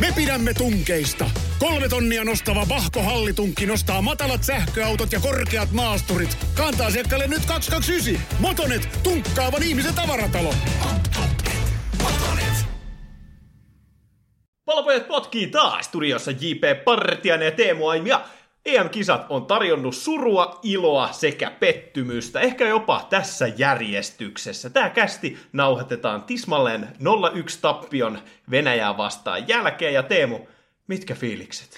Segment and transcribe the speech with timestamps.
[0.00, 1.30] Me pidämme tunkeista.
[1.58, 6.38] Kolme tonnia nostava Vahko Hallitunkki nostaa matalat sähköautot ja korkeat maasturit.
[6.54, 8.26] Kantaa asiakkaalle nyt 229.
[8.38, 10.54] Motonet, tunkkaavan ihmisen tavaratalo.
[14.64, 18.20] Palopojat potkii taas studiossa JP Partianen ja Teemu Aimia.
[18.66, 24.70] EM-kisat on tarjonnut surua, iloa sekä pettymystä, ehkä jopa tässä järjestyksessä.
[24.70, 28.18] Tämä kästi nauhoitetaan tismalleen 0-1 tappion
[28.50, 29.94] Venäjää vastaan jälkeen.
[29.94, 30.38] Ja Teemu,
[30.88, 31.68] mitkä fiilikset?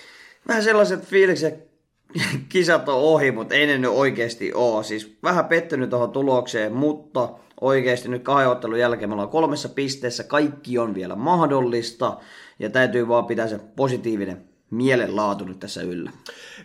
[0.48, 1.68] Vähän sellaiset fiilikset,
[2.52, 4.84] kisat on ohi, mutta ei ne nyt oikeasti ole.
[4.84, 7.28] Siis vähän pettynyt tuohon tulokseen, mutta
[7.60, 10.24] oikeasti nyt kahden ottelun jälkeen me ollaan kolmessa pisteessä.
[10.24, 12.18] Kaikki on vielä mahdollista
[12.58, 16.10] ja täytyy vaan pitää se positiivinen mielenlaatu nyt tässä yllä.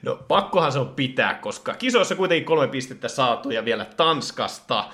[0.02, 4.90] No pakkohan se on pitää, koska kisoissa kuitenkin kolme pistettä saatu ja vielä Tanskasta.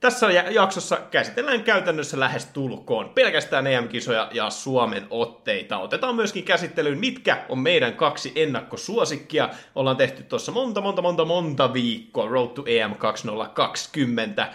[0.00, 5.78] Tässä jaksossa käsitellään käytännössä lähes tulkoon pelkästään EM-kisoja ja Suomen otteita.
[5.78, 9.48] Otetaan myöskin käsittelyyn, mitkä on meidän kaksi ennakkosuosikkia.
[9.74, 14.52] Ollaan tehty tuossa monta, monta, monta, monta viikkoa Road to EM 2020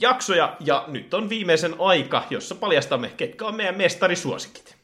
[0.00, 4.75] jaksoja, ja nyt on viimeisen aika, jossa paljastamme, ketkä on meidän mestarisuosikit.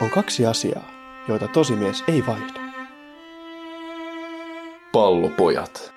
[0.00, 0.90] On kaksi asiaa,
[1.28, 2.60] joita tosimies ei vaihda.
[4.92, 5.94] Pallopojat.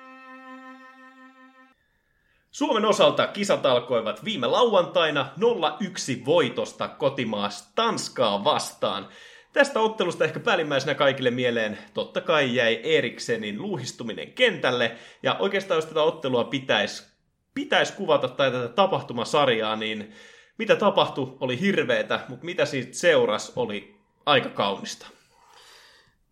[2.50, 9.08] Suomen osalta kisat alkoivat viime lauantaina 0-1 voitosta kotimaassa Tanskaa vastaan.
[9.52, 14.96] Tästä ottelusta ehkä päällimmäisenä kaikille mieleen totta kai jäi Eriksenin luuhistuminen kentälle.
[15.22, 17.14] Ja oikeastaan jos tätä ottelua pitäisi
[17.54, 20.12] pitäis kuvata tai tätä tapahtumasarjaa, niin
[20.58, 23.93] mitä tapahtui oli hirveetä, mutta mitä siitä seurasi oli
[24.26, 25.06] aika kaunista.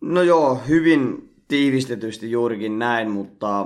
[0.01, 3.65] No joo, hyvin tiivistetysti juurikin näin, mutta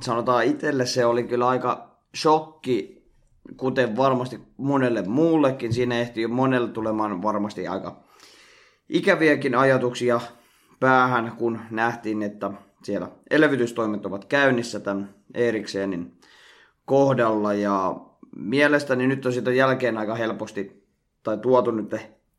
[0.00, 3.04] sanotaan itselle se oli kyllä aika shokki,
[3.56, 5.72] kuten varmasti monelle muullekin.
[5.72, 8.04] Siinä ehti monelle tulemaan varmasti aika
[8.88, 10.20] ikäviäkin ajatuksia
[10.80, 12.50] päähän, kun nähtiin, että
[12.82, 16.12] siellä elvytystoimet ovat käynnissä tämän Eriksenin
[16.84, 17.54] kohdalla.
[17.54, 17.96] Ja
[18.36, 20.84] mielestäni nyt on siitä jälkeen aika helposti,
[21.22, 21.94] tai tuotu nyt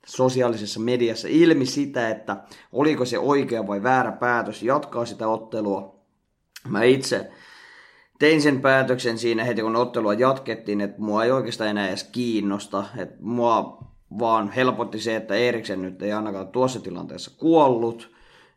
[0.06, 2.38] sosiaalisessa mediassa ilmi sitä, että
[2.72, 5.96] oliko se oikea vai väärä päätös jatkaa sitä ottelua.
[6.68, 7.32] Mä itse
[8.20, 12.84] tein sen päätöksen siinä heti, kun ottelua jatkettiin, että mua ei oikeastaan enää edes kiinnosta.
[12.98, 13.84] Että mua
[14.20, 18.16] vaan helpotti se, että Eriksen nyt ei ainakaan tuossa tilanteessa kuollut.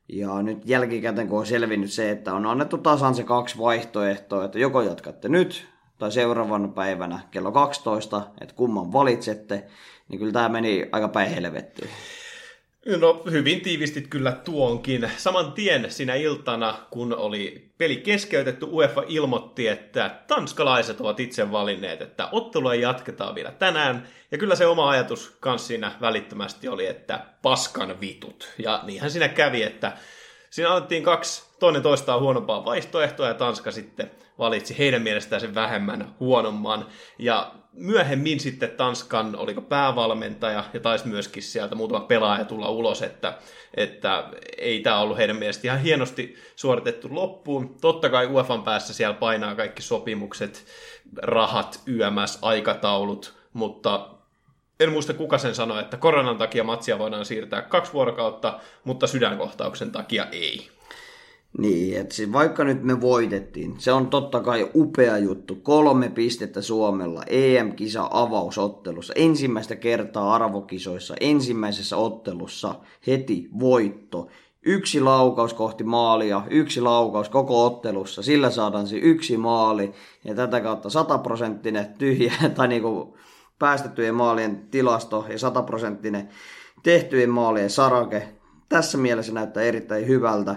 [0.08, 4.58] Ja nyt jälkikäteen, kun on selvinnyt se, että on annettu tasan se kaksi vaihtoehtoa, että
[4.58, 5.66] joko jatkatte nyt
[5.98, 9.64] tai seuraavana päivänä kello 12, että kumman valitsette,
[10.09, 11.91] niin kyllä tämä meni aika päin helvettiin.
[12.97, 15.10] No hyvin tiivistit kyllä tuonkin.
[15.16, 22.03] Saman tien sinä iltana, kun oli peli keskeytetty, UEFA ilmoitti, että tanskalaiset ovat itse valinneet,
[22.03, 24.08] että ottelua jatketaan vielä tänään.
[24.31, 28.48] Ja kyllä se oma ajatus kans siinä välittömästi oli, että paskan vitut.
[28.58, 29.92] Ja niinhän siinä kävi, että
[30.50, 36.14] siinä annettiin kaksi toinen toistaan huonompaa vaihtoehtoa ja Tanska sitten valitsi heidän mielestään sen vähemmän
[36.20, 36.86] huonomman.
[37.19, 43.38] Ja myöhemmin sitten Tanskan, oliko päävalmentaja, ja taisi myöskin sieltä muutama pelaaja tulla ulos, että,
[43.74, 47.76] että ei tämä ollut heidän mielestä ihan hienosti suoritettu loppuun.
[47.80, 50.64] Totta kai UEFan päässä siellä painaa kaikki sopimukset,
[51.22, 54.10] rahat, YMS, aikataulut, mutta
[54.80, 59.92] en muista kuka sen sanoi, että koronan takia matsia voidaan siirtää kaksi vuorokautta, mutta sydänkohtauksen
[59.92, 60.77] takia ei.
[61.59, 65.54] Niin, että siis vaikka nyt me voitettiin, se on totta kai upea juttu.
[65.54, 69.12] Kolme pistettä Suomella EM-kisa avausottelussa.
[69.16, 72.75] Ensimmäistä kertaa arvokisoissa, ensimmäisessä ottelussa
[73.06, 74.28] heti voitto.
[74.62, 79.92] Yksi laukaus kohti maalia, yksi laukaus koko ottelussa, sillä saadaan se yksi maali
[80.25, 83.16] ja tätä kautta sataprosenttinen tyhjä tai niinku
[83.58, 86.28] päästettyjen maalien tilasto ja sataprosenttinen
[86.82, 88.28] tehtyjen maalien sarake.
[88.69, 90.56] Tässä mielessä näyttää erittäin hyvältä,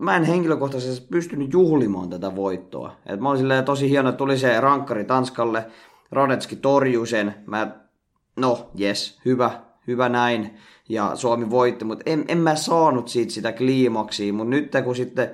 [0.00, 2.92] mä en henkilökohtaisesti pystynyt juhlimaan tätä voittoa.
[3.06, 5.66] Et mä olin tosi hieno, että tuli se rankkari Tanskalle,
[6.12, 7.76] Radetski torjui sen, mä,
[8.36, 9.50] no jes, hyvä,
[9.86, 10.56] hyvä näin,
[10.88, 15.30] ja Suomi voitti, mutta en, en mä saanut siitä sitä kliimaksia, mutta nyt kun sitten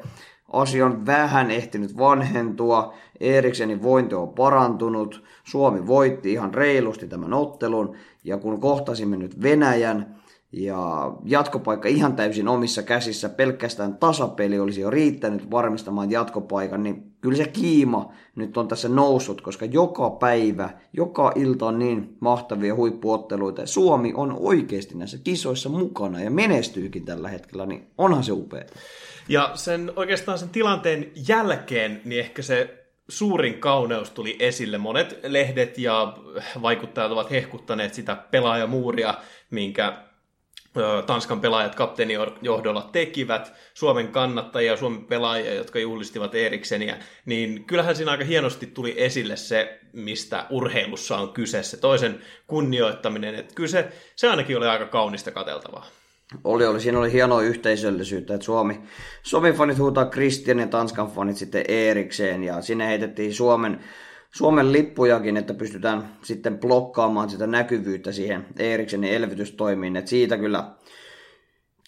[0.53, 7.97] asia on vähän ehtinyt vanhentua, Eriksenin vointi on parantunut, Suomi voitti ihan reilusti tämän ottelun,
[8.25, 10.22] ja kun kohtasimme nyt Venäjän,
[10.53, 17.37] ja jatkopaikka ihan täysin omissa käsissä, pelkästään tasapeli olisi jo riittänyt varmistamaan jatkopaikan, niin kyllä
[17.37, 23.67] se kiima nyt on tässä noussut, koska joka päivä, joka ilta on niin mahtavia huippuotteluita.
[23.67, 28.65] Suomi on oikeasti näissä kisoissa mukana ja menestyykin tällä hetkellä, niin onhan se upea.
[29.29, 34.79] Ja sen oikeastaan sen tilanteen jälkeen, niin ehkä se suurin kauneus tuli esille.
[34.79, 36.19] Monet lehdet ja
[36.63, 39.15] vaikuttajat ovat hehkuttaneet sitä pelaajamuuria,
[39.51, 40.12] minkä
[41.07, 48.11] Tanskan pelaajat kapteenin johdolla tekivät, Suomen kannattajia, Suomen pelaajia, jotka juhlistivat Erikseniä, niin kyllähän siinä
[48.11, 53.69] aika hienosti tuli esille se, mistä urheilussa on kyse, se toisen kunnioittaminen, että kyllä
[54.17, 55.87] se, ainakin oli aika kaunista kateltavaa.
[56.45, 56.81] Oli, oli.
[56.81, 58.81] Siinä oli hienoa yhteisöllisyyttä, että Suomi,
[59.23, 63.85] Suomen fanit huutaa Christian ja Tanskan fanit sitten erikseen, ja sinne heitettiin Suomen,
[64.33, 70.65] Suomen lippujakin, että pystytään sitten blokkaamaan sitä näkyvyyttä siihen Eriksenin elvytystoimiin, että siitä kyllä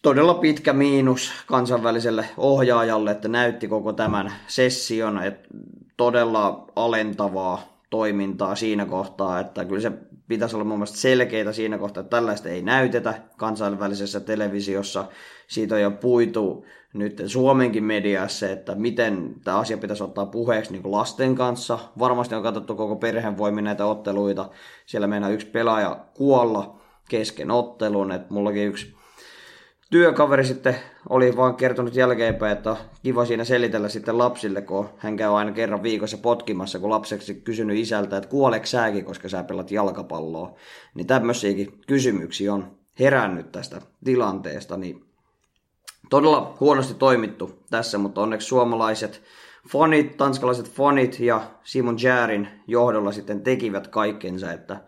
[0.02, 5.48] todella pitkä miinus kansainväliselle ohjaajalle, että näytti koko tämän session, että
[5.96, 9.92] todella alentavaa toimintaa siinä kohtaa, että kyllä se
[10.28, 15.04] pitäisi olla mun mielestä selkeitä siinä kohtaa, että tällaista ei näytetä kansainvälisessä televisiossa.
[15.48, 16.64] Siitä on jo puitu
[16.94, 21.78] nyt Suomenkin mediassa, että miten tämä asia pitäisi ottaa puheeksi niin lasten kanssa.
[21.98, 24.50] Varmasti on katsottu koko perheen voimin näitä otteluita.
[24.86, 28.94] Siellä meidän yksi pelaaja kuolla kesken ottelun, että mullakin yksi
[29.90, 30.76] työkaveri sitten
[31.08, 35.82] oli vaan kertonut jälkeenpäin, että kiva siinä selitellä sitten lapsille, kun hän käy aina kerran
[35.82, 40.54] viikossa potkimassa, kun lapseksi kysynyt isältä, että kuoleeko sääkin, koska sä pelat jalkapalloa.
[40.94, 45.04] Niin tämmöisiäkin kysymyksiä on herännyt tästä tilanteesta, niin
[46.10, 49.22] todella huonosti toimittu tässä, mutta onneksi suomalaiset
[49.68, 54.80] fanit, tanskalaiset fanit ja Simon Järin johdolla sitten tekivät kaikkensa, että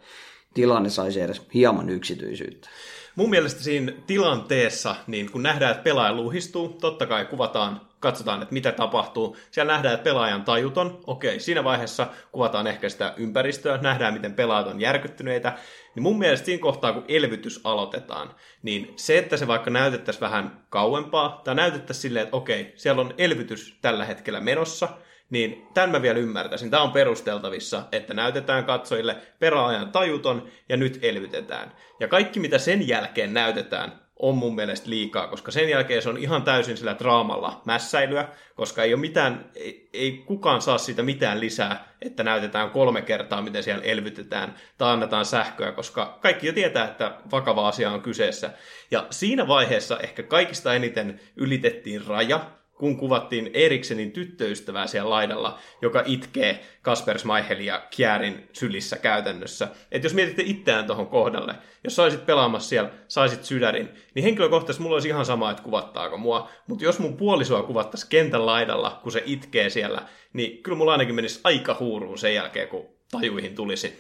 [0.55, 2.69] tilanne saisi edes hieman yksityisyyttä
[3.17, 8.53] mun mielestä siinä tilanteessa, niin kun nähdään, että pelaaja luhistuu, totta kai kuvataan, katsotaan, että
[8.53, 9.37] mitä tapahtuu.
[9.51, 14.67] Siellä nähdään, että pelaajan tajuton, okei, siinä vaiheessa kuvataan ehkä sitä ympäristöä, nähdään, miten pelaajat
[14.67, 15.59] on järkyttyneitä.
[15.95, 20.65] Niin mun mielestä siinä kohtaa, kun elvytys aloitetaan, niin se, että se vaikka näytettäisiin vähän
[20.69, 24.89] kauempaa, tai näytettäisiin silleen, että okei, siellä on elvytys tällä hetkellä menossa,
[25.31, 26.71] niin tämän mä vielä ymmärtäisin.
[26.71, 31.73] Tämä on perusteltavissa, että näytetään katsojille peraajan tajuton ja nyt elvytetään.
[32.01, 36.19] Ja kaikki mitä sen jälkeen näytetään on mun mielestä liikaa, koska sen jälkeen se on
[36.19, 41.41] ihan täysin sillä draamalla mässäilyä, koska ei ole mitään, ei, ei kukaan saa siitä mitään
[41.41, 46.85] lisää, että näytetään kolme kertaa, miten siellä elvytetään tai annetaan sähköä, koska kaikki jo tietää,
[46.85, 48.51] että vakava asia on kyseessä.
[48.91, 56.03] Ja siinä vaiheessa ehkä kaikista eniten ylitettiin raja, kun kuvattiin Eriksenin tyttöystävää siellä laidalla, joka
[56.07, 59.69] itkee Kasper Schmeichel ja Kjärin sylissä käytännössä.
[59.93, 64.97] Että jos mietitte itseään tuohon kohdalle, jos saisit pelaamassa siellä, saisit sydärin, niin henkilökohtaisesti mulla
[64.97, 66.49] olisi ihan sama, että kuvattaako mua.
[66.67, 70.03] Mutta jos mun puolisoa kuvattaisi kentän laidalla, kun se itkee siellä,
[70.33, 73.99] niin kyllä mulla ainakin menisi aika huuruun sen jälkeen, kun tajuihin tulisi.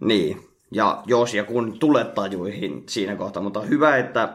[0.00, 0.40] Niin,
[0.70, 4.28] ja jos ja kun tulet tajuihin siinä kohtaa, mutta hyvä, että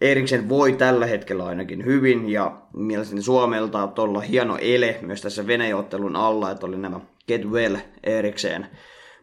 [0.00, 6.16] Eriksen voi tällä hetkellä ainakin hyvin ja mielestäni Suomelta tuolla hieno ele myös tässä Venäjäottelun
[6.16, 8.66] alla, että oli nämä Get Well Eriksen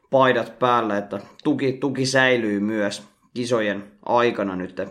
[0.09, 3.03] paidat päällä, että tuki, tuki säilyy myös
[3.33, 4.81] kisojen aikana nyt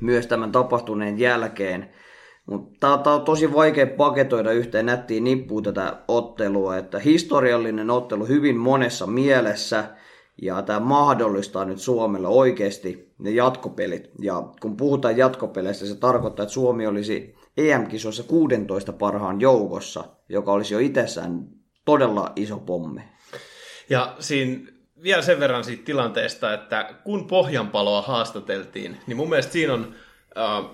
[0.00, 1.90] myös tämän tapahtuneen jälkeen.
[2.46, 8.56] Mutta tämä on tosi vaikea paketoida yhteen nättiin nippuun tätä ottelua, että historiallinen ottelu hyvin
[8.56, 9.84] monessa mielessä–
[10.42, 14.10] ja tämä mahdollistaa nyt Suomelle oikeasti ne jatkopelit.
[14.20, 20.74] Ja kun puhutaan jatkopeleistä, se tarkoittaa, että Suomi olisi EM-kisoissa 16 parhaan joukossa, joka olisi
[20.74, 21.48] jo itsessään
[21.84, 23.00] todella iso pommi.
[23.90, 29.74] Ja siinä vielä sen verran siitä tilanteesta, että kun Pohjanpaloa haastateltiin, niin mun mielestä siinä
[29.74, 29.94] on,
[30.38, 30.70] äh,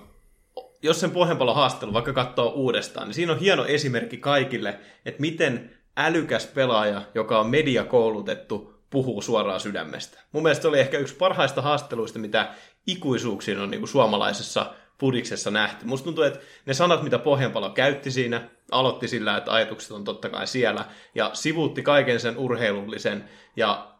[0.81, 5.71] jos sen Pohjanpalon haastelu vaikka katsoo uudestaan, niin siinä on hieno esimerkki kaikille, että miten
[5.97, 10.19] älykäs pelaaja, joka on mediakoulutettu, puhuu suoraan sydämestä.
[10.31, 12.53] Mun mielestä oli ehkä yksi parhaista haasteluista, mitä
[12.87, 15.85] ikuisuuksiin on niin kuin suomalaisessa pudiksessa nähty.
[15.85, 20.29] Musta tuntuu, että ne sanat, mitä Pohjanpalo käytti siinä, aloitti sillä, että ajatukset on totta
[20.29, 23.91] kai siellä, ja sivuutti kaiken sen urheilullisen, ja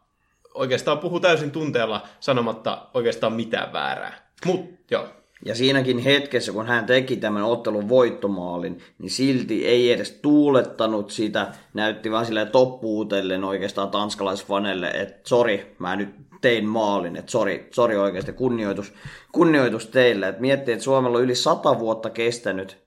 [0.53, 4.29] oikeastaan puhuu täysin tunteella sanomatta oikeastaan mitään väärää.
[4.45, 5.07] Mut, joo.
[5.45, 11.47] Ja siinäkin hetkessä, kun hän teki tämän ottelun voittomaalin, niin silti ei edes tuulettanut sitä,
[11.73, 16.09] näytti vaan silleen toppuutellen oikeastaan tanskalaisfanelle, että sori, mä nyt
[16.41, 18.93] tein maalin, että sori, sori oikeasti, kunnioitus,
[19.31, 20.27] kunnioitus teille.
[20.27, 22.77] Että miettii, että Suomella on yli sata vuotta kestänyt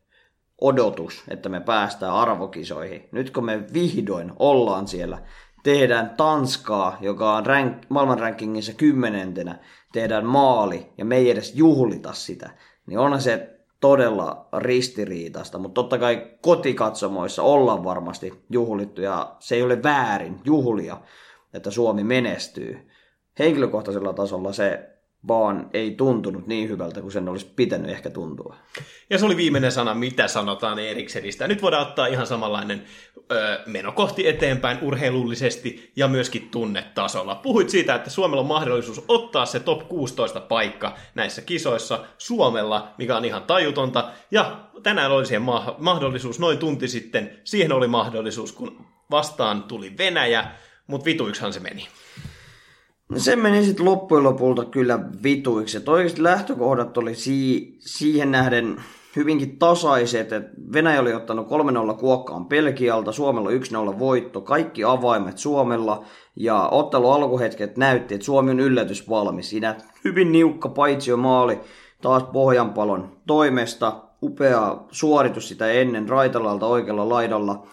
[0.60, 3.08] odotus, että me päästään arvokisoihin.
[3.12, 5.18] Nyt kun me vihdoin ollaan siellä,
[5.62, 9.58] tehdään Tanskaa, joka on rank, maailmanrankingissa kymmenentenä,
[9.92, 12.50] tehdään maali ja me ei edes juhlita sitä,
[12.86, 19.62] niin onhan se todella ristiriitasta, mutta totta kai kotikatsomoissa ollaan varmasti juhlittu ja se ei
[19.62, 21.00] ole väärin juhlia,
[21.54, 22.88] että Suomi menestyy.
[23.38, 24.97] Henkilökohtaisella tasolla se
[25.28, 28.56] vaan ei tuntunut niin hyvältä kuin sen olisi pitänyt ehkä tuntua.
[29.10, 31.48] Ja se oli viimeinen sana, mitä sanotaan Eriksenistä.
[31.48, 32.82] Nyt voidaan ottaa ihan samanlainen
[33.32, 37.34] ö, meno kohti eteenpäin urheilullisesti ja myöskin tunnetasolla.
[37.34, 43.16] Puhuit siitä, että Suomella on mahdollisuus ottaa se top 16 paikka näissä kisoissa Suomella, mikä
[43.16, 44.10] on ihan tajutonta.
[44.30, 47.40] Ja tänään oli siihen ma- mahdollisuus noin tunti sitten.
[47.44, 50.46] Siihen oli mahdollisuus, kun vastaan tuli Venäjä,
[50.86, 51.88] mutta vituiksihan se meni.
[53.16, 55.76] Se meni sitten loppujen lopulta kyllä vituiksi.
[55.76, 58.76] Että oikeasti lähtökohdat oli si- siihen nähden
[59.16, 60.32] hyvinkin tasaiset.
[60.32, 66.04] että Venäjä oli ottanut 3-0 kuokkaan Pelkialta, Suomella 1-0 voitto, kaikki avaimet Suomella.
[66.36, 69.50] Ja ottelu alkuhetket näytti, että Suomi on yllätysvalmis.
[69.50, 71.60] Siinä hyvin niukka paitsio maali
[72.02, 74.02] taas Pohjanpalon toimesta.
[74.22, 77.66] Upea suoritus sitä ennen Raitalalta oikealla laidalla.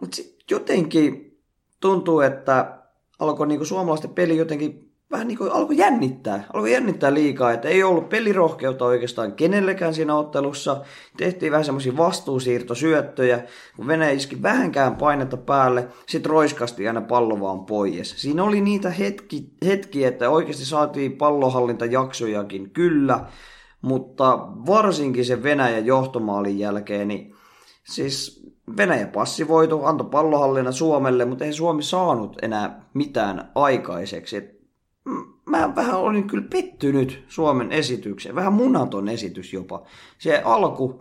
[0.00, 0.16] Mutta
[0.50, 1.38] jotenkin
[1.80, 2.77] tuntuu, että
[3.18, 6.44] alkoi niinku suomalaisten peli jotenkin vähän niin kuin alkoi jännittää.
[6.52, 10.82] Alkoi jännittää liikaa, että ei ollut pelirohkeutta oikeastaan kenellekään siinä ottelussa.
[11.16, 13.44] Tehtiin vähän semmoisia vastuusiirtosyöttöjä.
[13.76, 18.14] Kun Venäjä iski vähänkään painetta päälle, sitten roiskasti aina pallo vaan pois.
[18.16, 23.26] Siinä oli niitä hetki, hetkiä, että oikeasti saatiin pallohallintajaksojakin, kyllä.
[23.82, 27.34] Mutta varsinkin se Venäjän johtomaalin jälkeen, niin
[27.84, 34.36] siis Venäjä passivoitu, antoi pallohallinnan Suomelle, mutta ei Suomi saanut enää mitään aikaiseksi.
[34.36, 34.58] Et
[35.46, 39.82] mä vähän olin kyllä pettynyt Suomen esitykseen, vähän munaton esitys jopa.
[40.18, 41.00] Se alku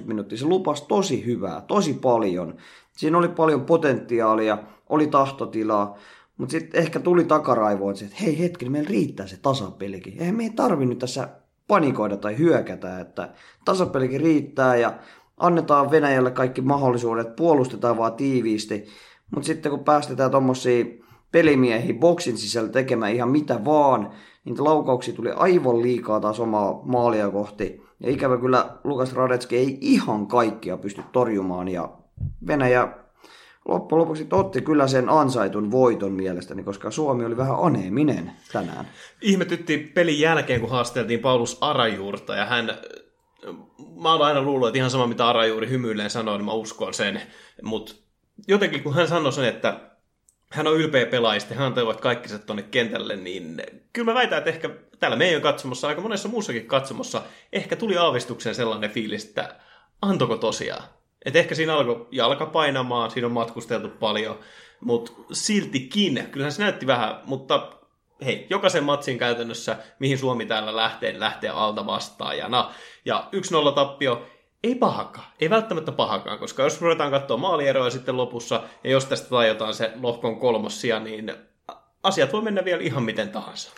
[0.06, 2.56] minuuttia, se lupasi tosi hyvää, tosi paljon.
[2.96, 5.96] Siinä oli paljon potentiaalia, oli tahtotilaa,
[6.36, 10.16] mutta sitten ehkä tuli takaraivoon, että hei hetki, meillä riittää se tasapelikin.
[10.18, 11.28] Eihän me ei tarvi nyt tässä
[11.68, 13.28] panikoida tai hyökätä, että
[13.64, 14.94] tasapelikin riittää ja
[15.38, 18.84] annetaan Venäjälle kaikki mahdollisuudet, puolustetaan vaan tiiviisti.
[19.34, 20.84] Mutta sitten kun päästetään tuommoisia
[21.32, 24.10] pelimiehiä boksin sisällä tekemään ihan mitä vaan,
[24.44, 27.82] niin laukauksia tuli aivan liikaa taas omaa maalia kohti.
[28.00, 31.88] Ja ikävä kyllä Lukas Radetski ei ihan kaikkia pysty torjumaan ja
[32.46, 32.88] Venäjä
[33.68, 38.88] loppujen lopuksi otti kyllä sen ansaitun voiton mielestäni, koska Suomi oli vähän aneeminen tänään.
[39.22, 42.70] Ihmetytti pelin jälkeen, kun haasteltiin Paulus Arajuurta ja hän
[44.02, 47.22] mä oon aina luullut, että ihan sama mitä Arajuuri hymyilleen sanoi, niin mä uskon sen.
[47.62, 47.94] Mutta
[48.48, 49.80] jotenkin kun hän sanoi sen, että
[50.50, 53.62] hän on ylpeä pelaajista hän toivovat kaikki se tuonne kentälle, niin
[53.92, 58.54] kyllä mä väitän, että ehkä täällä meidän katsomossa, aika monessa muussakin katsomossa, ehkä tuli aavistuksen
[58.54, 59.56] sellainen fiilis, että
[60.02, 60.84] antoko tosiaan.
[61.24, 64.38] Et ehkä siinä alkoi jalka painamaan, siinä on matkusteltu paljon,
[64.80, 67.77] mutta siltikin, kyllähän se näytti vähän, mutta
[68.24, 72.70] hei, jokaisen matsin käytännössä, mihin Suomi täällä lähtee, niin lähtee alta vastaajana.
[73.04, 73.28] Ja
[73.70, 74.22] 1-0 tappio,
[74.64, 79.28] ei pahakaan, ei välttämättä pahakaan, koska jos ruvetaan katsoa maalieroja sitten lopussa, ja jos tästä
[79.28, 81.32] tajotaan se lohkon kolmossia, niin
[82.02, 83.70] asiat voi mennä vielä ihan miten tahansa.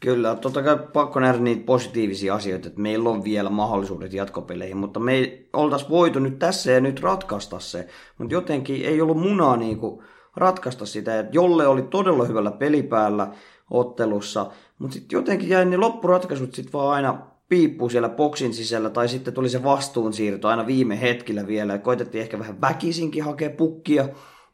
[0.00, 5.00] Kyllä, totta kai pakko nähdä niitä positiivisia asioita, että meillä on vielä mahdollisuudet jatkopeleihin, mutta
[5.00, 9.56] me ei oltaisi voitu nyt tässä ja nyt ratkaista se, mutta jotenkin ei ollut munaa
[9.56, 10.04] niin kuin
[10.36, 13.28] ratkaista sitä, että jolle oli todella hyvällä pelipäällä
[13.72, 14.46] ottelussa,
[14.78, 19.34] mutta sitten jotenkin jäi ne loppuratkaisut sitten vaan aina piippuu siellä boksin sisällä, tai sitten
[19.34, 24.08] tuli se vastuunsiirto aina viime hetkellä vielä, ja koitettiin ehkä vähän väkisinkin hakea pukkia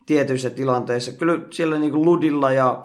[0.06, 1.12] tietyissä tilanteissa.
[1.12, 2.84] Kyllä siellä niin kuin Ludilla ja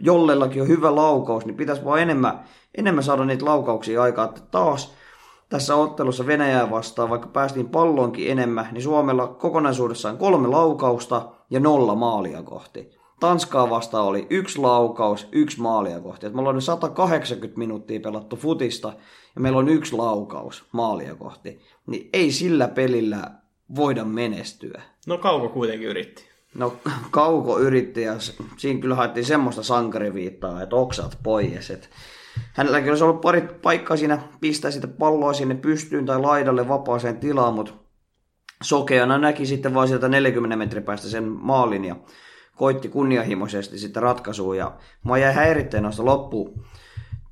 [0.00, 2.44] Jollellakin on hyvä laukaus, niin pitäisi vaan enemmän,
[2.74, 4.94] enemmän saada niitä laukauksia aikaa, että taas
[5.48, 11.94] tässä ottelussa Venäjää vastaan, vaikka päästiin palloonkin enemmän, niin Suomella kokonaisuudessaan kolme laukausta ja nolla
[11.94, 12.97] maalia kohti.
[13.20, 16.26] Tanskaa vastaan oli yksi laukaus, yksi maalia kohti.
[16.26, 18.92] Et me ollaan 180 minuuttia pelattu futista
[19.34, 21.60] ja meillä on yksi laukaus maalia kohti.
[21.86, 23.30] Niin ei sillä pelillä
[23.76, 24.82] voida menestyä.
[25.06, 26.28] No Kauko kuitenkin yritti.
[26.54, 26.72] No
[27.10, 28.14] Kauko yritti ja
[28.56, 31.70] siinä kyllä haettiin semmoista sankariviittaa, että oksat pois.
[31.70, 31.90] Et
[32.52, 37.54] hänelläkin olisi ollut pari paikkaa siinä pistää sitä palloa sinne pystyyn tai laidalle vapaaseen tilaan,
[37.54, 37.72] mutta
[38.62, 41.96] sokeana näki sitten vaan sieltä 40 metrin päästä sen maalin ja
[42.58, 44.72] koitti kunnianhimoisesti sitä ratkaisua ja
[45.04, 46.54] mä jäi häiritteen noista loppu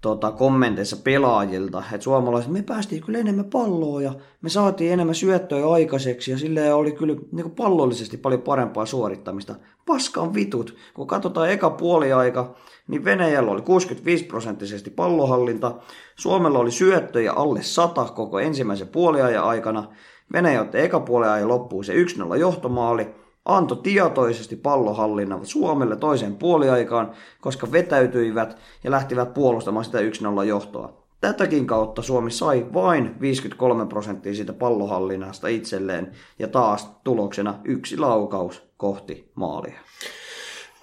[0.01, 5.67] tota, kommenteissa pelaajilta, että suomalaiset, me päästiin kyllä enemmän palloa ja me saatiin enemmän syöttöjä
[5.67, 9.55] aikaiseksi ja sille oli kyllä niin pallollisesti paljon parempaa suorittamista.
[9.87, 12.55] Paskan vitut, kun katsotaan eka puoliaika,
[12.89, 15.75] niin Venäjällä oli 65 prosenttisesti pallohallinta,
[16.17, 19.85] Suomella oli syöttöjä alle 100 koko ensimmäisen puoliajan aikana,
[20.33, 23.15] Venäjä otti eka puoliajan loppuun se 1-0 johtomaali,
[23.47, 27.11] antoi tietoisesti pallohallinnan Suomelle toiseen puoliaikaan,
[27.41, 31.07] koska vetäytyivät ja lähtivät puolustamaan sitä 1-0 johtoa.
[31.21, 38.63] tätäkin kautta Suomi sai vain 53 prosenttia siitä pallohallinnasta itselleen ja taas tuloksena yksi laukaus
[38.77, 39.81] kohti maalia.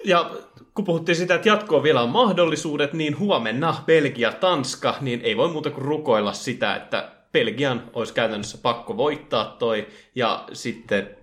[0.04, 0.30] Ja
[0.74, 5.70] kun puhuttiin sitä, että jatkoon vielä on mahdollisuudet, niin huomenna Belgia-Tanska, niin ei voi muuta
[5.70, 11.16] kuin rukoilla sitä, että Belgian olisi käytännössä pakko voittaa toi, ja sitten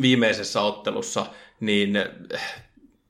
[0.00, 1.26] viimeisessä ottelussa,
[1.60, 1.98] niin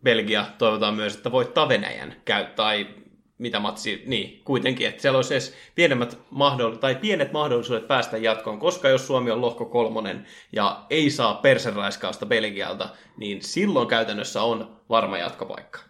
[0.03, 2.87] Belgia toivotaan myös, että voittaa Venäjän, käy, tai
[3.39, 8.59] mitä matsi, niin kuitenkin, että siellä olisi edes pienemmät mahdoll- tai pienet mahdollisuudet päästä jatkoon,
[8.59, 14.77] koska jos Suomi on lohko kolmonen ja ei saa persenraiskausta Belgialta, niin silloin käytännössä on
[14.89, 15.81] varma jatkopaikka.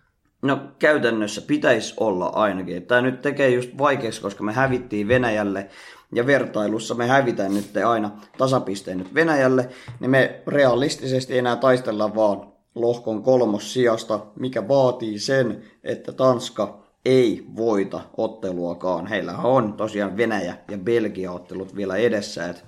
[0.42, 2.86] No käytännössä pitäisi olla ainakin.
[2.86, 5.68] Tämä nyt tekee just vaikeaksi, koska me hävittiin Venäjälle
[6.12, 9.68] ja vertailussa me hävitään nyt aina tasapisteen nyt Venäjälle,
[10.00, 17.46] niin me realistisesti enää taistellaan vaan lohkon kolmos sijasta, mikä vaatii sen, että Tanska ei
[17.56, 19.06] voita otteluakaan.
[19.06, 22.48] Heillä on tosiaan Venäjä ja Belgia ottelut vielä edessä.
[22.48, 22.64] Et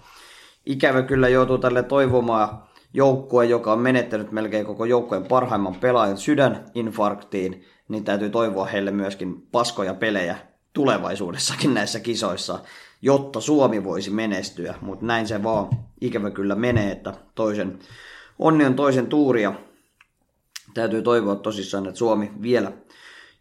[0.66, 2.62] ikävä kyllä joutuu tälle toivomaan
[2.94, 9.46] joukkue, joka on menettänyt melkein koko joukkueen parhaimman pelaajan sydäninfarktiin, niin täytyy toivoa heille myöskin
[9.52, 10.36] paskoja pelejä
[10.72, 12.58] tulevaisuudessakin näissä kisoissa,
[13.04, 14.74] jotta Suomi voisi menestyä.
[14.80, 15.68] Mutta näin se vaan
[16.00, 17.78] ikävä kyllä menee, että toisen,
[18.38, 19.52] onni on toisen tuuria.
[20.74, 22.72] Täytyy toivoa tosissaan, että Suomi vielä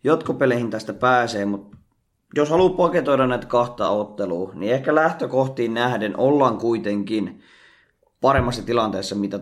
[0.04, 1.78] jatkopeleihin tästä pääsee, mutta
[2.36, 7.44] jos haluaa paketoida näitä kahta ottelua, niin ehkä lähtökohtiin nähden ollaan kuitenkin
[8.22, 9.38] paremmassa tilanteessa, mitä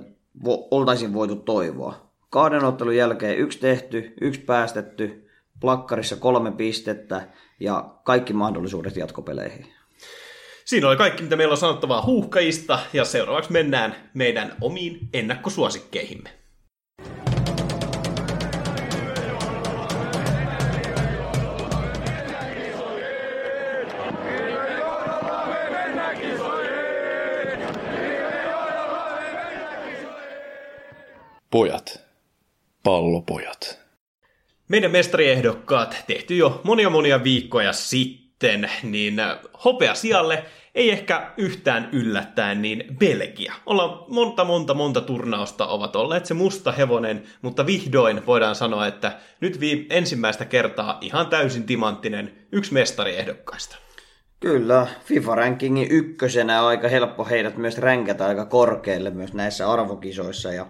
[0.46, 2.12] vo- oltaisiin voitu toivoa.
[2.30, 7.28] Kahden ottelun jälkeen yksi tehty, yksi päästetty, plakkarissa kolme pistettä
[7.60, 9.81] ja kaikki mahdollisuudet jatkopeleihin.
[10.72, 16.30] Siinä oli kaikki, mitä meillä on sanottavaa huuhkajista, ja seuraavaksi mennään meidän omiin ennakkosuosikkeihimme.
[31.50, 32.02] Pojat.
[32.84, 33.80] Pallopojat.
[34.68, 38.31] Meidän mestariehdokkaat tehty jo monia monia viikkoja sitten,
[38.84, 39.16] niin
[39.66, 40.46] hopea sijalle
[40.76, 43.54] ei ehkä yhtään yllättäen, niin Belgia.
[43.66, 49.18] Ollaan monta, monta, monta turnausta ovat olleet se musta hevonen, mutta vihdoin voidaan sanoa, että
[49.40, 53.78] nyt viime, ensimmäistä kertaa ihan täysin timanttinen yksi mestariehdokkaista.
[54.40, 60.54] Kyllä, FIFA-rankingin ykkösenä on aika helppo heidät myös ränkätä aika korkealle myös näissä arvokisoissa.
[60.54, 60.66] Ja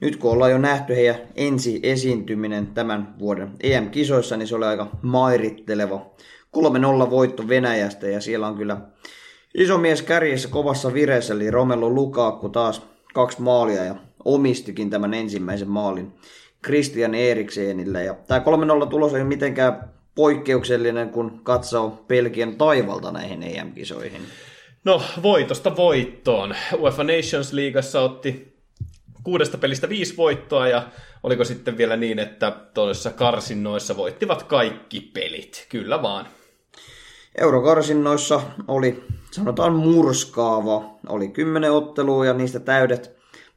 [0.00, 4.90] nyt kun ollaan jo nähty heidän ensi esiintyminen tämän vuoden EM-kisoissa, niin se oli aika
[5.02, 6.14] mairitteleva
[7.06, 8.76] 3-0 voitto Venäjästä ja siellä on kyllä
[9.54, 12.82] iso mies kärjessä kovassa vireessä, eli Romelu Lukaku taas
[13.14, 16.12] kaksi maalia ja omistikin tämän ensimmäisen maalin
[16.64, 18.04] Christian Eriksenille.
[18.04, 18.42] Ja tämä
[18.84, 24.22] 3-0 tulos ei mitenkään poikkeuksellinen, kun katsoo Pelkien taivalta näihin EM-kisoihin.
[24.84, 26.54] No, voitosta voittoon.
[26.78, 28.54] UEFA Nations Leagueassa otti
[29.22, 30.82] kuudesta pelistä viisi voittoa ja
[31.22, 35.66] oliko sitten vielä niin, että toisessa karsinnoissa voittivat kaikki pelit.
[35.68, 36.26] Kyllä vaan.
[37.38, 43.16] Eurokarsinnoissa oli, sanotaan murskaava, oli 10 ottelua ja niistä täydet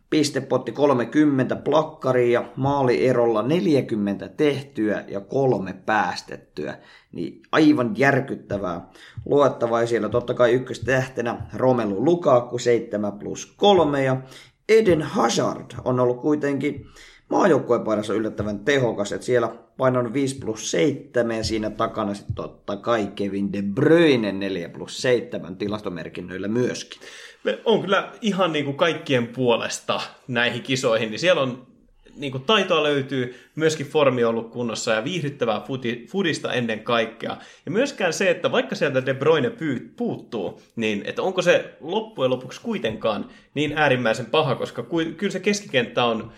[0.09, 6.77] pistepotti 30 plakkaria, maalierolla 40 tehtyä ja kolme päästettyä.
[7.11, 8.89] Niin aivan järkyttävää
[9.25, 9.81] luettavaa.
[9.81, 14.21] Ja siellä totta kai ykköstähtenä Romelu Lukaku 7 plus 3 ja
[14.69, 16.85] Eden Hazard on ollut kuitenkin
[17.29, 22.75] maajoukkueen paidassa yllättävän tehokas, että siellä painon 5 plus 7 ja siinä takana sitten totta
[22.75, 27.01] kai Kevin De Bruyne 4 plus 7 tilastomerkinnöillä myöskin.
[27.43, 31.67] Me on kyllä ihan niin kuin kaikkien puolesta näihin kisoihin, niin siellä on
[32.15, 37.37] niin kuin taitoa löytyy, myöskin formi on ollut kunnossa ja viihdyttävää futi, fudista ennen kaikkea.
[37.65, 42.31] Ja myöskään se, että vaikka sieltä De Bruyne pyy, puuttuu, niin että onko se loppujen
[42.31, 44.85] lopuksi kuitenkaan niin äärimmäisen paha, koska
[45.17, 46.31] kyllä se keskikenttä on,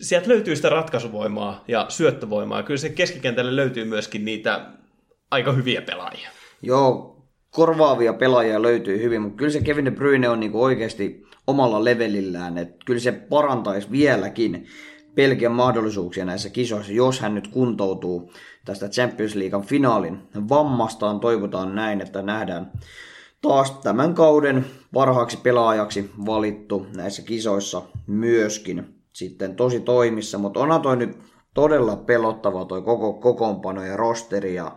[0.00, 2.62] sieltä löytyy sitä ratkaisuvoimaa ja syöttövoimaa.
[2.62, 4.66] Kyllä se keskikentälle löytyy myöskin niitä
[5.30, 6.30] aika hyviä pelaajia.
[6.62, 7.16] Joo,
[7.50, 12.58] korvaavia pelaajia löytyy hyvin, mutta kyllä se Kevin De Bruyne on niinku oikeasti omalla levelillään,
[12.58, 14.66] että kyllä se parantaisi vieläkin
[15.14, 18.32] Belgian mahdollisuuksia näissä kisoissa, jos hän nyt kuntoutuu
[18.64, 21.20] tästä Champions Leaguean finaalin vammastaan.
[21.20, 22.72] Toivotaan näin, että nähdään
[23.42, 30.96] taas tämän kauden parhaaksi pelaajaksi valittu näissä kisoissa myöskin sitten tosi toimissa, mutta onhan toi
[30.96, 31.18] nyt
[31.54, 34.76] todella pelottava toi koko kokoonpano ja rosteri ja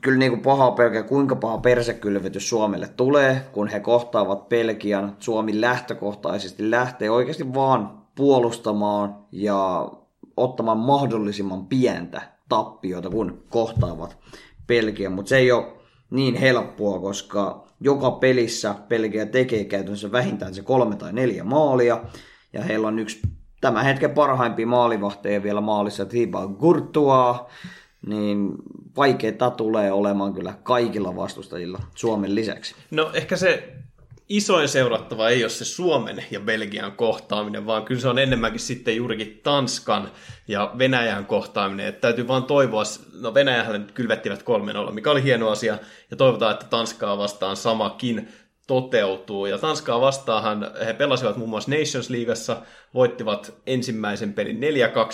[0.00, 5.16] kyllä niin kuin paha pelkää, kuinka paha persekylvetys Suomelle tulee, kun he kohtaavat Pelkian.
[5.18, 9.88] Suomi lähtökohtaisesti lähtee oikeasti vaan puolustamaan ja
[10.36, 14.18] ottamaan mahdollisimman pientä tappiota, kun kohtaavat
[14.66, 15.72] Belgia, mutta se ei ole
[16.10, 22.04] niin helppoa, koska joka pelissä Belgia tekee käytännössä vähintään se kolme tai neljä maalia,
[22.52, 23.20] ja heillä on yksi
[23.60, 27.50] tämän hetken parhaimpia maalivahteja vielä maalissa, Thibaut Gurtua,
[28.06, 28.52] niin
[28.96, 32.74] vaikeaa tulee olemaan kyllä kaikilla vastustajilla Suomen lisäksi.
[32.90, 33.72] No ehkä se
[34.28, 38.96] isoin seurattava ei ole se Suomen ja Belgian kohtaaminen, vaan kyllä se on enemmänkin sitten
[38.96, 40.10] juurikin Tanskan
[40.48, 41.86] ja Venäjän kohtaaminen.
[41.86, 42.82] Että täytyy vaan toivoa,
[43.20, 44.44] no Venäjähän kylvettivät
[44.88, 45.78] 3-0, mikä oli hieno asia,
[46.10, 48.28] ja toivotaan, että Tanskaa vastaan samakin
[48.66, 49.46] toteutuu.
[49.46, 52.62] Ja Tanskaa vastaahan he pelasivat muun muassa Nations Leagueassa,
[52.94, 54.60] voittivat ensimmäisen pelin 4-2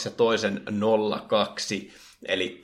[0.05, 1.91] ja toisen 0-2.
[2.29, 2.61] Eli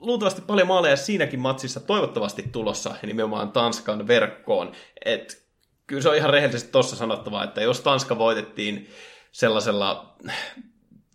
[0.00, 4.72] luultavasti paljon maaleja siinäkin matsissa toivottavasti tulossa nimenomaan Tanskan verkkoon.
[5.04, 5.46] Et
[5.86, 8.88] kyllä se on ihan rehellisesti tuossa sanottava, että jos Tanska voitettiin
[9.32, 10.16] sellaisella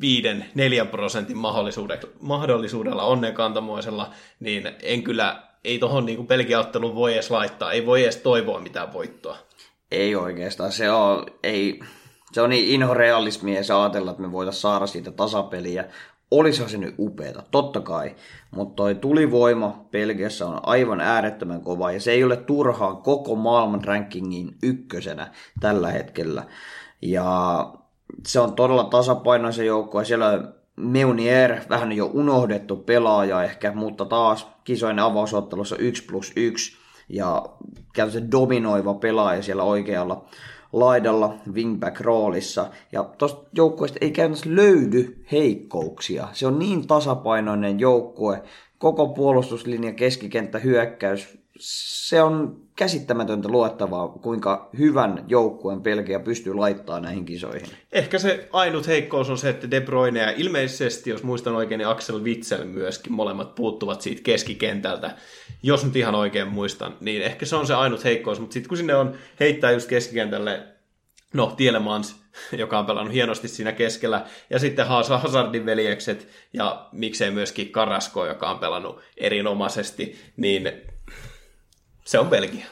[0.01, 7.31] viiden, neljän prosentin mahdollisuudella, mahdollisuudella onnenkantamoisella, niin en kyllä, ei tuohon niin pelkiaotteluun voi edes
[7.31, 9.37] laittaa, ei voi edes toivoa mitään voittoa.
[9.91, 11.79] Ei oikeastaan, se on, ei,
[12.31, 15.85] se on niin inhorealismia ja ajatella, että me voitaisiin saada siitä tasapeliä.
[16.31, 18.15] Olisihan se nyt upeeta, totta kai,
[18.51, 23.83] mutta toi tulivoima Belgiassa on aivan äärettömän kova ja se ei ole turhaan koko maailman
[23.83, 26.43] rankingin ykkösenä tällä hetkellä.
[27.01, 27.73] Ja
[28.27, 34.47] se on todella tasapainoisen joukko ja siellä Meunier, vähän jo unohdettu pelaaja ehkä, mutta taas
[34.63, 36.77] kisojen avausottelussa 1 plus 1
[37.09, 37.45] ja
[37.93, 40.25] käytännössä dominoiva pelaaja siellä oikealla
[40.73, 42.69] laidalla wingback-roolissa.
[42.91, 46.27] Ja tuosta joukkueesta ei käytännössä löydy heikkouksia.
[46.33, 48.43] Se on niin tasapainoinen joukkue,
[48.77, 51.37] koko puolustuslinja, keskikenttä, hyökkäys.
[51.59, 57.67] Se on käsittämätöntä luettavaa, kuinka hyvän joukkueen Belgia pystyy laittaa näihin kisoihin.
[57.91, 61.87] Ehkä se ainut heikkous on se, että De Bruyne ja ilmeisesti, jos muistan oikein, niin
[61.87, 65.15] Axel Witsel myöskin molemmat puuttuvat siitä keskikentältä.
[65.63, 68.77] Jos nyt ihan oikein muistan, niin ehkä se on se ainut heikkous, mutta sitten kun
[68.77, 70.63] sinne on heittää just keskikentälle
[71.33, 72.15] no Tielemans,
[72.57, 78.49] joka on pelannut hienosti siinä keskellä, ja sitten Hazardin veljekset, ja miksei myöskin Karasko, joka
[78.49, 80.71] on pelannut erinomaisesti, niin
[82.05, 82.65] se on Belgia.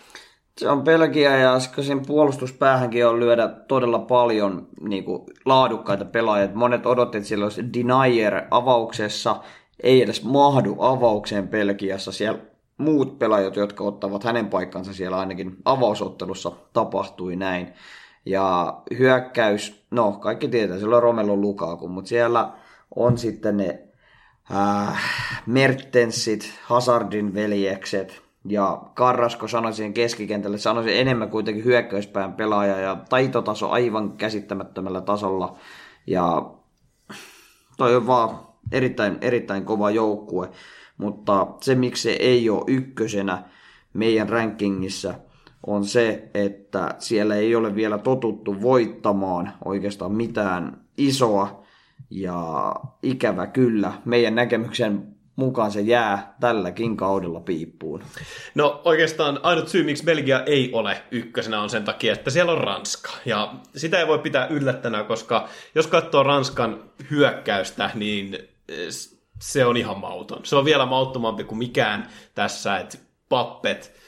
[0.58, 6.50] Se on Belgia ja sen puolustuspäähänkin on lyödä todella paljon niin kuin, laadukkaita pelaajia.
[6.54, 9.36] Monet odotti, että siellä olisi Denier avauksessa,
[9.84, 12.12] ei edes mahdu avaukseen Belgiassa.
[12.12, 12.40] Siellä
[12.78, 17.74] muut pelaajat, jotka ottavat hänen paikkansa siellä ainakin avausottelussa, tapahtui näin.
[18.26, 22.52] Ja hyökkäys, no kaikki tietää, siellä on Romelu Lukaku, mutta siellä
[22.96, 23.84] on sitten ne
[24.56, 25.02] äh,
[25.46, 33.70] Mertensit, Hazardin veljekset, ja Karrasko sanoi siihen keskikentälle, sanoisin enemmän kuitenkin hyökkäyspään pelaaja ja taitotaso
[33.70, 35.58] aivan käsittämättömällä tasolla.
[36.08, 36.52] Ja
[37.78, 38.40] toi on vaan
[38.72, 40.50] erittäin, erittäin kova joukkue,
[40.98, 43.44] mutta se miksi se ei ole ykkösenä
[43.94, 45.14] meidän rankingissa
[45.68, 51.64] on se, että siellä ei ole vielä totuttu voittamaan oikeastaan mitään isoa
[52.10, 52.74] ja
[53.04, 58.04] ikävä kyllä meidän näkemyksen mukaan se jää tälläkin kaudella piippuun.
[58.56, 62.58] No oikeastaan ainut syy, miksi Belgia ei ole ykkösenä on sen takia, että siellä on
[62.58, 63.12] Ranska.
[63.26, 68.34] Ja sitä ei voi pitää yllättänä, koska jos katsoo Ranskan hyökkäystä, niin
[68.70, 68.88] eh,
[69.42, 70.46] se on ihan mauton.
[70.46, 72.98] Se on vielä mauttomampi kuin mikään tässä, että
[73.30, 74.00] Pappet,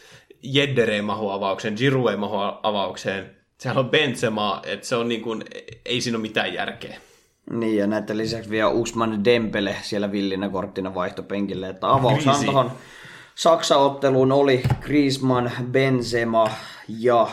[0.43, 5.21] Jedder ei mahu avaukseen, Giroud ei mahu avaukseen, sehän on Benzema, että se on niin
[5.21, 5.43] kuin,
[5.85, 6.99] ei siinä ole mitään järkeä.
[7.51, 12.71] Niin, ja näiden lisäksi vielä Usman Dempele siellä villinä korttina vaihtopenkille, että avaushan tuohon
[13.35, 16.49] Saksa-otteluun oli Griezmann, Benzema
[16.87, 17.27] ja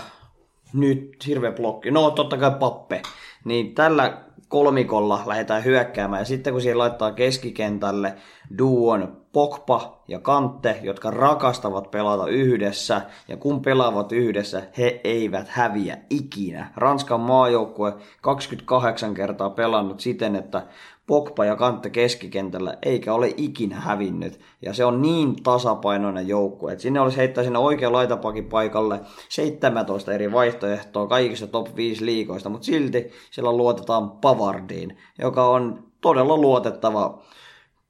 [0.72, 1.90] nyt hirveä blokki.
[1.90, 3.02] No totta kai Pappe.
[3.44, 6.20] Niin tällä kolmikolla lähdetään hyökkäämään.
[6.20, 8.14] Ja sitten kun siihen laittaa keskikentälle
[8.59, 15.98] duon Pogba ja Kante, jotka rakastavat pelata yhdessä, ja kun pelaavat yhdessä, he eivät häviä
[16.10, 16.72] ikinä.
[16.76, 20.66] Ranskan maajoukkue 28 kertaa pelannut siten, että
[21.06, 24.40] Pogba ja Kante keskikentällä eikä ole ikinä hävinnyt.
[24.62, 30.12] Ja se on niin tasapainoinen joukkue, että sinne olisi heittää sinne oikea laitapakin paikalle 17
[30.12, 37.22] eri vaihtoehtoa kaikista top 5 liikoista, mutta silti siellä luotetaan Pavardiin, joka on todella luotettava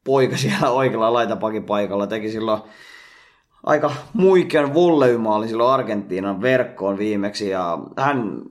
[0.04, 2.06] poika siellä oikealla laitapakin paikalla.
[2.06, 2.62] Teki silloin
[3.66, 8.42] aika muikean volleymaali silloin Argentiinan verkkoon viimeksi ja hän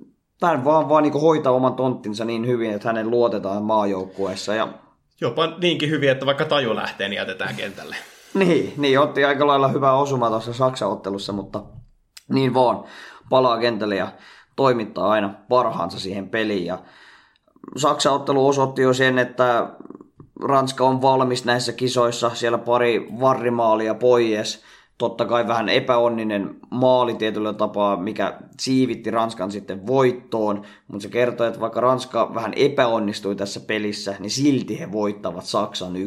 [0.44, 4.56] hän vaan, vaan niin hoitaa oman tonttinsa niin hyvin, että hänen luotetaan maajoukkueessa.
[4.56, 4.68] Ja...
[5.22, 7.96] Jopa niinkin hyvin, että vaikka taju lähtee, niin jätetään kentälle.
[8.34, 11.64] niin, niin, otti aika lailla hyvää osuma tuossa Saksa-ottelussa, mutta
[12.30, 12.84] niin vaan
[13.30, 14.08] palaa kentälle ja
[14.56, 16.66] toimittaa aina parhaansa siihen peliin.
[16.66, 16.80] Ja
[17.78, 19.70] Saksa-ottelu osoitti jo sen, että
[20.43, 24.63] Ranska on valmis näissä kisoissa, siellä pari varrimaalia pois,
[24.97, 31.47] totta kai vähän epäonninen maali tietyllä tapaa, mikä siivitti Ranskan sitten voittoon, mutta se kertoo,
[31.47, 35.97] että vaikka Ranska vähän epäonnistui tässä pelissä, niin silti he voittavat Saksan 1-0,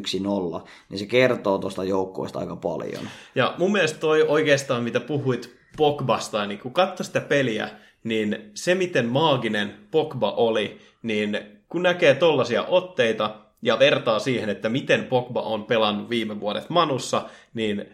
[0.88, 3.02] niin se kertoo tuosta joukkueesta aika paljon.
[3.34, 7.68] Ja mun mielestä toi oikeastaan, mitä puhuit Pogbasta, niin kun katsoi sitä peliä,
[8.04, 11.38] niin se miten maaginen Pogba oli, niin
[11.68, 17.29] kun näkee tollaisia otteita ja vertaa siihen, että miten Pogba on pelannut viime vuodet Manussa,
[17.55, 17.85] niin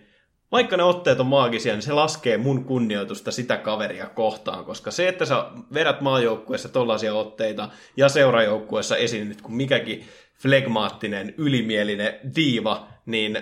[0.52, 5.08] vaikka ne otteet on maagisia, niin se laskee mun kunnioitusta sitä kaveria kohtaan, koska se,
[5.08, 10.04] että sä vedät maajoukkueessa tollaisia otteita ja seurajoukkueessa esiinnyt kuin mikäkin
[10.38, 13.38] flegmaattinen, ylimielinen diiva, niin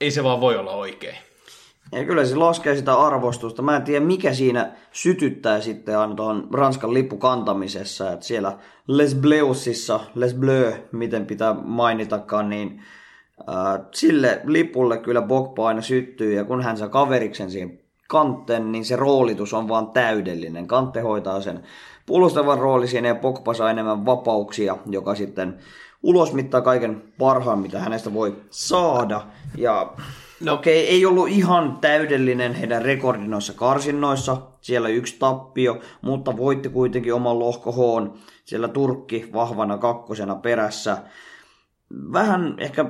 [0.00, 1.16] ei se vaan voi olla oikein.
[1.92, 3.62] Ja kyllä se laskee sitä arvostusta.
[3.62, 8.12] Mä en tiedä, mikä siinä sytyttää sitten aina tuohon Ranskan lippukantamisessa.
[8.12, 12.82] Että siellä Les Bleusissa, Les Bleu, miten pitää mainitakaan, niin
[13.40, 16.34] äh, sille lipulle kyllä Bogba aina syttyy.
[16.34, 20.66] Ja kun hän saa kaveriksen siihen kantten, niin se roolitus on vaan täydellinen.
[20.66, 21.62] Kantte hoitaa sen
[22.06, 25.58] puolustavan rooli siinä ja Pogba saa enemmän vapauksia, joka sitten
[26.02, 29.22] ulosmittaa kaiken parhaan, mitä hänestä voi saada.
[29.56, 29.92] Ja
[30.40, 30.54] No.
[30.54, 34.36] Okei, okay, ei ollut ihan täydellinen heidän rekordi noissa karsinnoissa.
[34.60, 38.10] Siellä yksi tappio, mutta voitti kuitenkin oman lohko H.
[38.44, 40.98] Siellä Turkki vahvana kakkosena perässä.
[42.12, 42.84] Vähän ehkä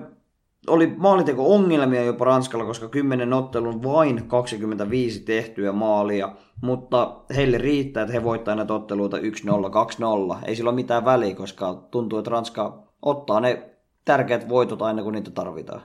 [0.67, 6.33] oli maalinteko ongelmia jopa Ranskalla, koska 10 ottelun vain 25 tehtyä maalia,
[6.63, 10.39] mutta heille riittää, että he voittaa näitä otteluita 1-0, 2-0.
[10.45, 13.71] Ei sillä ole mitään väliä, koska tuntuu, että Ranska ottaa ne
[14.05, 15.83] tärkeät voitot aina, kun niitä tarvitaan.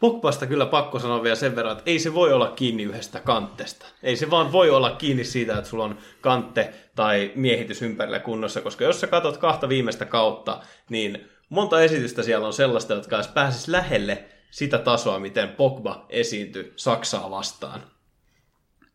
[0.00, 3.86] Pogbasta kyllä pakko sanoa vielä sen verran, että ei se voi olla kiinni yhdestä kantesta.
[4.02, 8.60] Ei se vaan voi olla kiinni siitä, että sulla on kantte tai miehitys ympärillä kunnossa,
[8.60, 13.28] koska jos sä katsot kahta viimeistä kautta, niin monta esitystä siellä on sellaista, jotka edes
[13.28, 17.80] pääsis lähelle sitä tasoa, miten Pogba esiintyi Saksaa vastaan.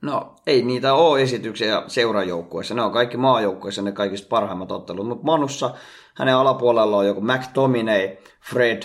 [0.01, 2.73] No, ei niitä ole esityksiä seurajoukkueessa.
[2.73, 5.07] Ne on kaikki maajoukkueissa ne kaikista parhaimmat ottelut.
[5.07, 5.73] Mutta Manussa
[6.13, 8.09] hänen alapuolella on joku McTominay,
[8.41, 8.83] Fred,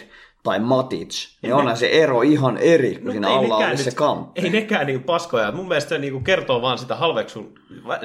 [0.49, 4.41] tai Matic, niin onhan se ero ihan eri, kun no, siinä alla on se kantti.
[4.41, 5.53] Ei nekään niin paskoja.
[5.53, 7.55] Mun mielestä se niin kertoo vaan sitä halveksun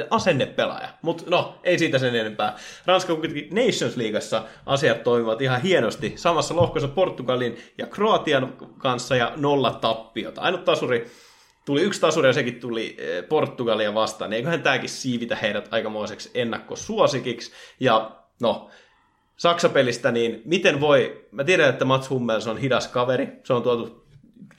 [0.10, 0.90] asennepelaaja.
[1.02, 2.56] Mutta no, ei siitä sen enempää.
[2.86, 6.14] Ranska kuitenkin Nations Leagueassa asiat toimivat ihan hienosti.
[6.16, 10.42] Samassa lohkossa Portugalin ja Kroatian kanssa ja nolla tappiota.
[10.42, 11.12] Ainut tasuri
[11.66, 14.34] tuli yksi tasuri ja sekin tuli eh, Portugalia vastaan.
[14.34, 17.52] Eiköhän tämäkin siivitä heidät aikamoiseksi ennakkosuosikiksi.
[17.80, 18.70] Ja no,
[19.38, 24.04] Saksapelistä, niin miten voi, mä tiedän, että Mats Hummels on hidas kaveri, se on tuotu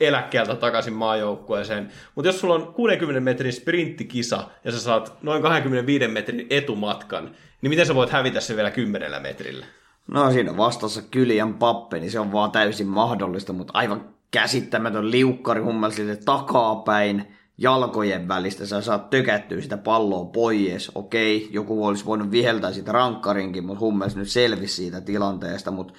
[0.00, 6.08] eläkkeeltä takaisin maajoukkueeseen, mutta jos sulla on 60 metrin sprinttikisa ja sä saat noin 25
[6.08, 7.30] metrin etumatkan,
[7.62, 9.66] niin miten sä voit hävitä se vielä 10 metrillä?
[10.08, 15.60] No siinä vastassa Kylian Pappe, niin se on vaan täysin mahdollista, mutta aivan käsittämätön liukkari
[15.60, 20.92] Hummelsille takapäin jalkojen välistä, sä saat tökättyä sitä palloa pois.
[20.94, 25.94] Okei, joku olisi voinut viheltää sitä rankkarinkin, mutta Hummels nyt selvisi siitä tilanteesta, mutta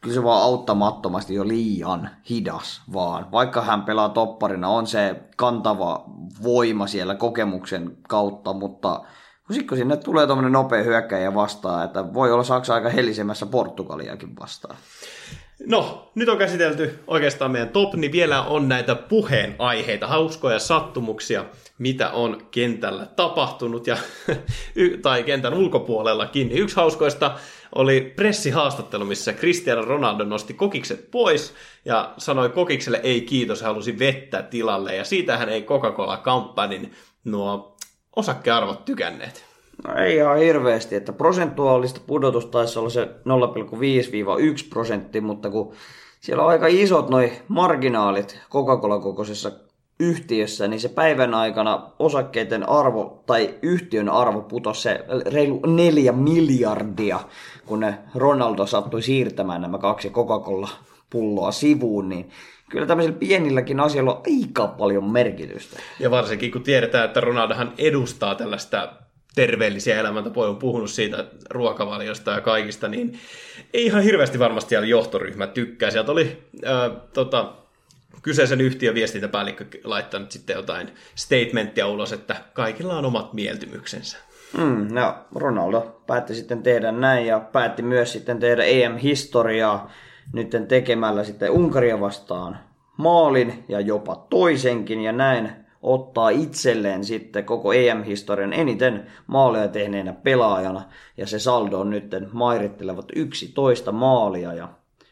[0.00, 3.32] kyllä se vaan auttamattomasti jo liian hidas vaan.
[3.32, 6.04] Vaikka hän pelaa topparina, on se kantava
[6.42, 9.04] voima siellä kokemuksen kautta, mutta
[9.68, 14.76] kun sinne tulee tuommoinen nopea hyökkäjä vastaan, että voi olla Saksa aika helisemässä Portugaliakin vastaan.
[15.64, 21.44] No, nyt on käsitelty oikeastaan meidän top, niin vielä on näitä puheenaiheita, hauskoja sattumuksia,
[21.78, 23.96] mitä on kentällä tapahtunut ja,
[25.02, 26.52] tai kentän ulkopuolellakin.
[26.52, 27.34] Yksi hauskoista
[27.74, 33.98] oli pressihaastattelu, missä Cristiano Ronaldo nosti kokikset pois ja sanoi kokikselle ei kiitos, hän halusi
[33.98, 36.90] vettä tilalle ja siitähän ei Coca-Cola Company
[37.24, 37.76] nuo
[38.16, 39.55] osakkearvot tykänneet.
[39.84, 43.08] No ei ihan hirveästi, että prosentuaalista pudotusta taisi olla se 0,5-1
[44.70, 45.72] prosentti, mutta kun
[46.20, 49.52] siellä on aika isot noi marginaalit Coca-Cola-kokoisessa
[50.00, 57.20] yhtiössä, niin se päivän aikana osakkeiden arvo tai yhtiön arvo putosi se reilu neljä miljardia,
[57.66, 60.68] kun ne Ronaldo sattui siirtämään nämä kaksi Coca-Cola
[61.10, 62.30] pulloa sivuun, niin
[62.70, 65.80] kyllä tämmöisillä pienilläkin asioilla on aika paljon merkitystä.
[66.00, 68.92] Ja varsinkin kun tiedetään, että Ronaldohan edustaa tällaista
[69.36, 73.18] terveellisiä elämäntapoja, on puhunut siitä ruokavaliosta ja kaikista, niin
[73.74, 75.90] ei ihan hirveästi varmasti siellä johtoryhmä tykkää.
[75.90, 77.52] Sieltä oli ää, tota,
[78.22, 84.18] kyseisen yhtiön viestintäpäällikkö laittanut sitten jotain statementtia ulos, että kaikilla on omat mieltymyksensä.
[84.58, 89.90] Mm, no, Ronaldo päätti sitten tehdä näin ja päätti myös sitten tehdä EM-historiaa
[90.32, 92.58] nyt tekemällä sitten Unkaria vastaan
[92.96, 100.82] maalin ja jopa toisenkin ja näin ottaa itselleen sitten koko EM-historian eniten maaleja tehneenä pelaajana.
[101.16, 104.68] Ja se saldo on nyt mairittelevat 11 maalia ja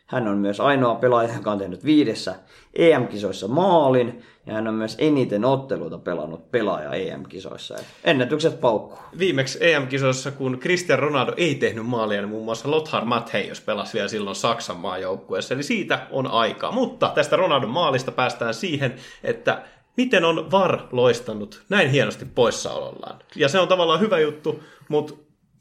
[0.06, 2.34] Hän on myös ainoa pelaaja, joka on tehnyt viidessä
[2.74, 7.74] EM-kisoissa maalin, ja hän on myös eniten otteluita pelannut pelaaja EM-kisoissa.
[8.04, 8.98] ennätykset paukkuu.
[9.18, 14.08] Viimeksi EM-kisoissa, kun Cristiano Ronaldo ei tehnyt maalia, niin muun muassa Lothar Matthäus pelasi vielä
[14.08, 16.72] silloin Saksan maajoukkueessa, eli siitä on aikaa.
[16.72, 19.62] Mutta tästä Ronaldon maalista päästään siihen, että
[19.96, 23.18] miten on VAR loistanut näin hienosti poissaolollaan.
[23.36, 25.14] Ja se on tavallaan hyvä juttu, mutta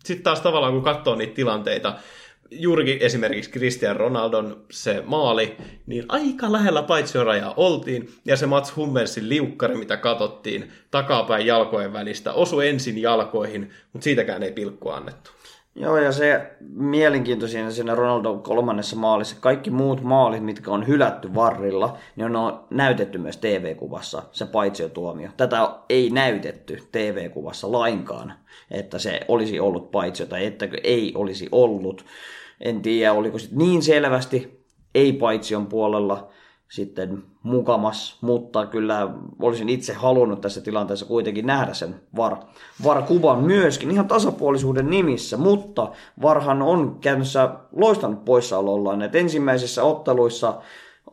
[0.03, 1.95] sitten taas tavallaan kun katsoo niitä tilanteita,
[2.51, 9.29] juurikin esimerkiksi Cristiano Ronaldon se maali, niin aika lähellä paitsiorajaa oltiin, ja se Mats Hummelsin
[9.29, 15.31] liukkari, mitä katsottiin takapäin jalkojen välistä, osui ensin jalkoihin, mutta siitäkään ei pilkkua annettu.
[15.75, 21.97] Joo, ja se mielenkiintoisin siinä Ronaldo kolmannessa maalissa, kaikki muut maalit, mitkä on hylätty varrilla,
[22.15, 24.45] niin on näytetty myös TV-kuvassa, se
[24.89, 25.29] tuomio.
[25.37, 28.33] Tätä ei näytetty TV-kuvassa lainkaan,
[28.71, 32.05] että se olisi ollut paitsio tai ettäkö ei olisi ollut.
[32.61, 36.29] En tiedä, oliko sitten niin selvästi ei paitsion puolella,
[36.73, 39.09] sitten mukamas, mutta kyllä
[39.39, 42.35] olisin itse halunnut tässä tilanteessa kuitenkin nähdä sen VAR,
[42.83, 50.61] VAR-kuvan myöskin ihan tasapuolisuuden nimissä, mutta VARhan on käytännössä loistanut poissaolollaan, että ensimmäisissä otteluissa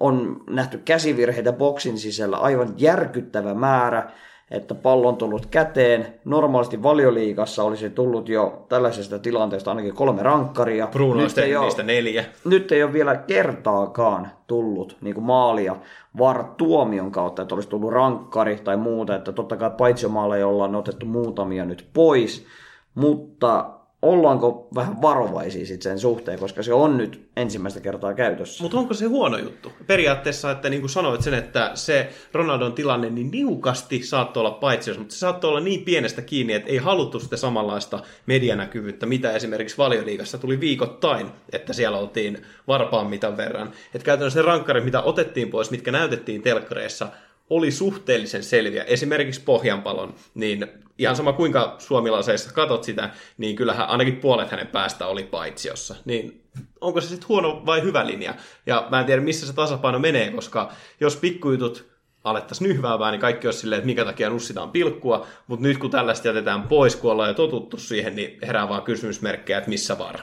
[0.01, 4.11] on nähty käsivirheitä boksin sisällä aivan järkyttävä määrä,
[4.51, 6.15] että pallo on tullut käteen.
[6.25, 10.87] Normaalisti valioliigassa olisi tullut jo tällaisesta tilanteesta ainakin kolme rankkaria.
[10.87, 12.25] Bruno nyt ei niistä neljä.
[12.45, 15.77] Nyt ei ole vielä kertaakaan tullut niin kuin maalia
[16.19, 19.15] VAR-tuomion kautta, että olisi tullut rankkari tai muuta.
[19.17, 22.47] Että totta kai paitsi maaleja ollaan otettu muutamia nyt pois,
[22.95, 23.71] mutta
[24.03, 28.63] ollaanko vähän varovaisia sit sen suhteen, koska se on nyt ensimmäistä kertaa käytössä.
[28.63, 29.73] Mutta onko se huono juttu?
[29.87, 34.99] Periaatteessa, että niin kuin sanoit sen, että se Ronaldon tilanne niin niukasti saattoi olla paitsi,
[34.99, 39.79] mutta se saattoi olla niin pienestä kiinni, että ei haluttu sitä samanlaista medianäkyvyyttä, mitä esimerkiksi
[39.79, 43.73] valioliigassa tuli viikoittain, että siellä oltiin varpaan mitan verran.
[43.95, 47.09] Että käytännössä se rankkari, mitä otettiin pois, mitkä näytettiin telkkareissa,
[47.51, 48.85] oli suhteellisen selviä.
[48.85, 50.67] Esimerkiksi Pohjanpalon, niin
[50.99, 55.95] ihan sama kuinka suomilaiseissa katot sitä, niin kyllähän ainakin puolet hänen päästä oli paitsiossa.
[56.05, 56.45] Niin
[56.81, 58.35] onko se sitten huono vai hyvä linja?
[58.67, 61.91] Ja mä en tiedä, missä se tasapaino menee, koska jos pikkujutut
[62.25, 66.29] alettaisiin nyhväämään, niin kaikki olisi silleen, että mikä takia nussitaan pilkkua, mutta nyt kun tällaista
[66.29, 70.21] jätetään pois, kun ollaan jo totuttu siihen, niin herää vaan kysymysmerkkejä, että missä var.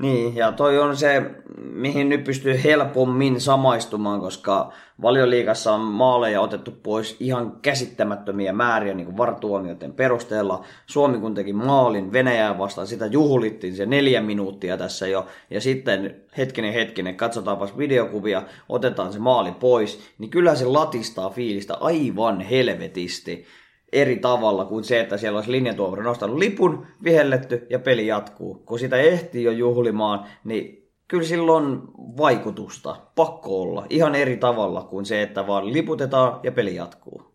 [0.00, 1.22] Niin, ja toi on se,
[1.58, 9.04] mihin nyt pystyy helpommin samaistumaan, koska valioliikassa on maaleja otettu pois ihan käsittämättömiä määriä niin
[9.04, 10.64] kuin vartuomioiden perusteella.
[10.86, 16.16] Suomi kun teki maalin Venäjää vastaan, sitä juhlittiin se neljä minuuttia tässä jo, ja sitten
[16.36, 23.44] hetkinen hetkinen, katsotaanpas videokuvia, otetaan se maali pois, niin kyllä se latistaa fiilistä aivan helvetisti
[23.94, 28.54] eri tavalla kuin se, että siellä olisi linjatuomari nostanut lipun, vihelletty ja peli jatkuu.
[28.54, 31.80] Kun sitä ehtii jo juhlimaan, niin kyllä silloin
[32.16, 37.34] vaikutusta, pakko olla, ihan eri tavalla kuin se, että vaan liputetaan ja peli jatkuu.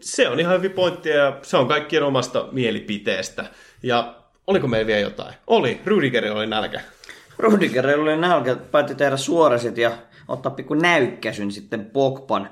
[0.00, 3.44] Se on ihan hyvin pointti ja se on kaikkien omasta mielipiteestä.
[3.82, 4.14] Ja
[4.46, 5.34] oliko meillä vielä jotain?
[5.46, 6.80] Oli, Rüdiger oli nälkä.
[7.42, 9.90] Rüdiger oli nälkä, päätti tehdä suorasit ja
[10.28, 12.50] ottaa pikku näykkäsyn sitten Pogban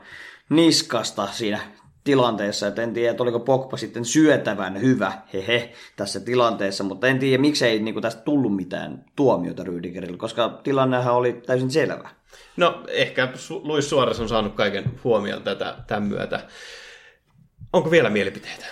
[0.50, 1.60] niskasta siinä
[2.08, 7.18] tilanteessa, että en tiedä, että oliko Pogba sitten syötävän hyvä, hehe, tässä tilanteessa, mutta en
[7.18, 12.10] tiedä, miksei niin kuin tästä tullut mitään tuomiota Rüdigerille, koska tilannehan oli täysin selvä.
[12.56, 13.28] No, ehkä
[13.62, 16.40] Luis Suores on saanut kaiken huomioon tätä, tämän myötä.
[17.72, 18.66] Onko vielä mielipiteitä?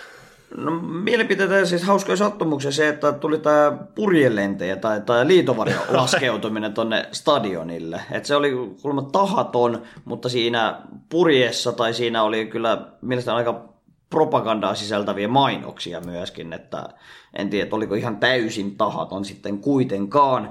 [0.57, 2.73] No mielipiteitä siis hauskoja sattumuksia.
[2.73, 8.01] Se, että tuli tämä purjelentäjä tai, tai liitovarjo laskeutuminen tonne stadionille.
[8.11, 8.51] Et se oli
[8.83, 13.69] kuulemma tahaton, mutta siinä purjeessa tai siinä oli kyllä mielestäni aika
[14.11, 16.89] propagandaa sisältäviä mainoksia myöskin, että
[17.35, 20.51] en tiedä, oliko ihan täysin tahaton sitten kuitenkaan,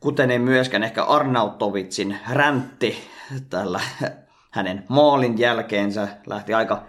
[0.00, 2.96] kuten ei myöskään ehkä Arnautovitsin räntti
[3.50, 3.80] tällä
[4.50, 6.84] hänen maalin jälkeensä lähti aika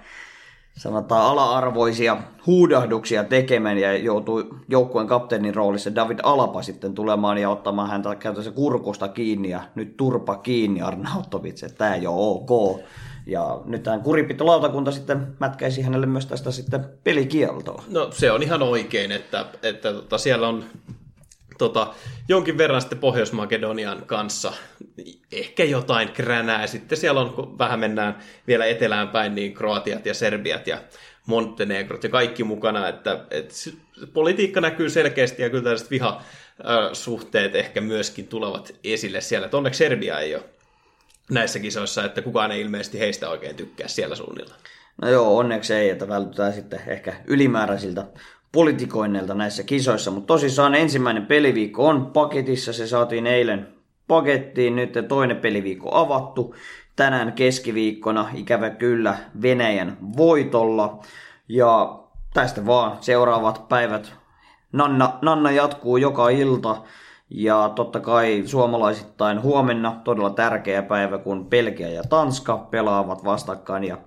[0.78, 7.90] sanotaan ala-arvoisia huudahduksia tekemään ja joutui joukkueen kapteenin roolissa David Alapa sitten tulemaan ja ottamaan
[7.90, 12.80] häntä käytännössä kurkusta kiinni ja nyt turpa kiinni Arnautovic, että tämä ei ole ok.
[13.26, 17.84] Ja nyt tämän kuripitolautakunta sitten mätkäisi hänelle myös tästä sitten pelikieltoa.
[17.90, 20.64] No se on ihan oikein, että, että tota, siellä on
[21.58, 21.94] tota,
[22.28, 24.54] jonkin verran sitten Pohjois-Makedonian kanssa
[25.32, 26.68] ehkä jotain kränää.
[26.68, 30.78] Sitten siellä on, kun vähän mennään vielä etelään päin, niin Kroatiat ja Serbiat ja
[31.26, 33.54] Montenegrot ja kaikki mukana, että, että
[34.14, 39.46] politiikka näkyy selkeästi ja kyllä tällaiset vihasuhteet ehkä myöskin tulevat esille siellä.
[39.46, 40.44] Että onneksi Serbia ei ole
[41.32, 44.56] näissä kisoissa, että kukaan ei ilmeisesti heistä oikein tykkää siellä suunnilla.
[45.02, 48.06] No joo, onneksi ei, että vältytään sitten ehkä ylimääräisiltä
[48.54, 53.68] politikoinneilta näissä kisoissa, mutta tosissaan ensimmäinen peliviikko on paketissa, se saatiin eilen
[54.08, 56.56] pakettiin nyt toinen peliviikko avattu.
[56.96, 61.00] Tänään keskiviikkona ikävä kyllä Venäjän voitolla.
[61.48, 62.00] Ja
[62.34, 64.14] tästä vaan seuraavat päivät.
[64.72, 66.78] Nanna, Nanna jatkuu joka ilta.
[67.30, 73.84] Ja totta kai suomalaisittain huomenna todella tärkeä päivä, kun Belgia ja Tanska pelaavat vastakkain.
[73.84, 73.98] Ja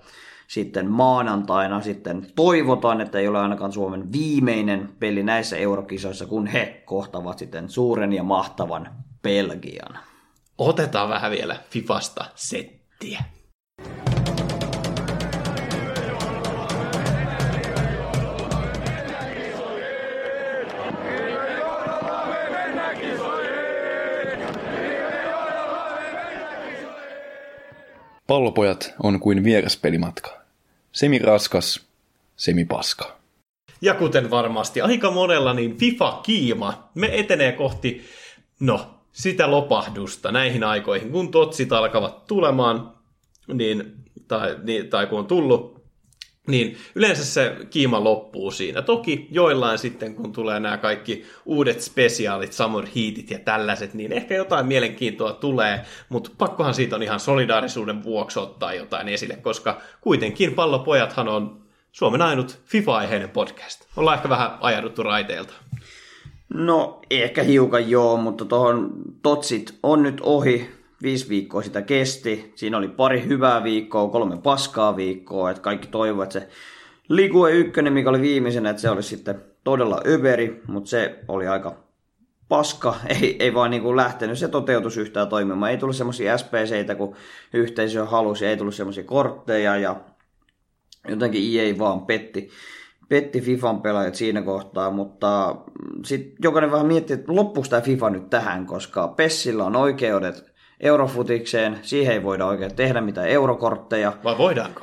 [0.48, 6.82] sitten maanantaina sitten toivotaan, että ei ole ainakaan Suomen viimeinen peli näissä eurokisoissa, kun he
[6.84, 8.88] kohtavat sitten suuren ja mahtavan
[9.22, 9.98] Belgian.
[10.58, 13.24] Otetaan vähän vielä Fifasta settiä.
[28.26, 30.40] Pallopojat on kuin vieraspelimatka.
[30.92, 31.86] Semi raskas,
[32.36, 33.16] semi paska.
[33.80, 38.04] Ja kuten varmasti aika monella, niin FIFA-kiima, me etenee kohti,
[38.60, 42.92] no, sitä lopahdusta näihin aikoihin, kun totsit alkavat tulemaan,
[43.52, 43.94] niin,
[44.28, 45.75] tai, niin, tai kun on tullut,
[46.46, 48.82] niin yleensä se kiima loppuu siinä.
[48.82, 54.34] Toki joillain sitten, kun tulee nämä kaikki uudet spesiaalit, Summer Heatit ja tällaiset, niin ehkä
[54.34, 60.54] jotain mielenkiintoa tulee, mutta pakkohan siitä on ihan solidaarisuuden vuoksi ottaa jotain esille, koska kuitenkin
[60.54, 63.84] pallopojathan on Suomen ainut FIFA-aiheinen podcast.
[63.96, 65.54] Ollaan ehkä vähän ajauduttu raiteilta.
[66.54, 68.90] No, ehkä hiukan joo, mutta tuohon
[69.22, 70.70] Totsit on nyt ohi.
[71.02, 72.52] Viisi viikkoa sitä kesti.
[72.54, 75.50] Siinä oli pari hyvää viikkoa, kolme paskaa viikkoa.
[75.50, 76.54] Että kaikki toivoivat, että se
[77.08, 81.76] Ligue 1, mikä oli viimeisenä, että se olisi sitten todella överi, mutta se oli aika
[82.48, 85.70] paska, ei, ei vaan niin kuin lähtenyt se toteutus yhtään toimimaan.
[85.70, 87.16] Ei tullut semmoisia SPCitä, kun
[87.52, 89.96] yhteisö halusi, ei tullut semmoisia kortteja ja
[91.08, 92.50] jotenkin EA vaan petti
[93.08, 95.56] petti Fifan pelaajat siinä kohtaa, mutta
[96.04, 100.45] sitten jokainen vähän miettii, että loppuuko tämä FIFA nyt tähän, koska Pessillä on oikeudet
[100.80, 104.12] Eurofutikseen, siihen ei voida oikein tehdä mitään eurokortteja.
[104.24, 104.82] Vai voidaanko?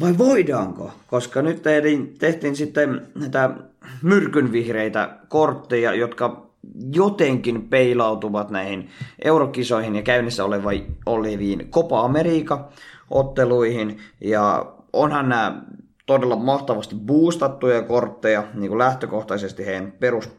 [0.00, 0.92] Vai voidaanko?
[1.06, 3.50] Koska nyt tehtiin, tehtiin sitten näitä
[4.02, 6.50] myrkynvihreitä kortteja, jotka
[6.92, 8.90] jotenkin peilautuvat näihin
[9.24, 10.44] eurokisoihin ja käynnissä
[11.06, 13.98] oleviin Copa America-otteluihin.
[14.20, 15.62] Ja onhan nämä
[16.06, 20.30] todella mahtavasti boostattuja kortteja, niin kuin lähtökohtaisesti heidän perus,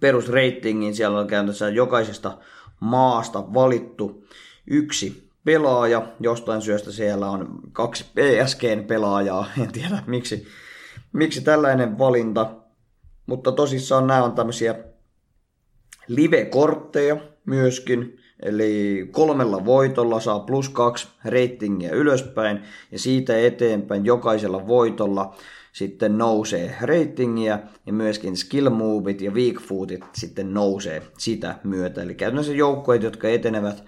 [0.00, 0.94] perusreitingin.
[0.94, 2.38] Siellä on käynnissä jokaisesta
[2.80, 4.24] maasta valittu
[4.66, 6.02] yksi pelaaja.
[6.20, 9.46] Jostain syystä siellä on kaksi PSGn pelaajaa.
[9.62, 10.46] En tiedä miksi,
[11.12, 12.50] miksi tällainen valinta.
[13.26, 14.74] Mutta tosissaan nämä on tämmöisiä
[16.08, 17.16] live-kortteja
[17.46, 18.18] myöskin.
[18.42, 22.62] Eli kolmella voitolla saa plus kaksi ratingia ylöspäin
[22.92, 25.36] ja siitä eteenpäin jokaisella voitolla
[25.76, 32.02] sitten nousee ratingia ja myöskin skill moveit ja weak footit sitten nousee sitä myötä.
[32.02, 33.84] Eli käytännössä joukkueet, jotka etenevät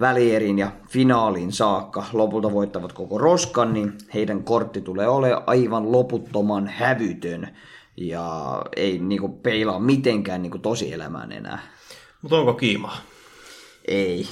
[0.00, 6.68] välierin ja finaaliin saakka lopulta voittavat koko roskan, niin heidän kortti tulee olemaan aivan loputtoman
[6.68, 7.48] hävytön
[7.96, 11.58] ja ei niinku peilaa mitenkään niinku tosielämään enää.
[12.22, 12.96] Mutta onko kiimaa?
[13.88, 14.26] Ei.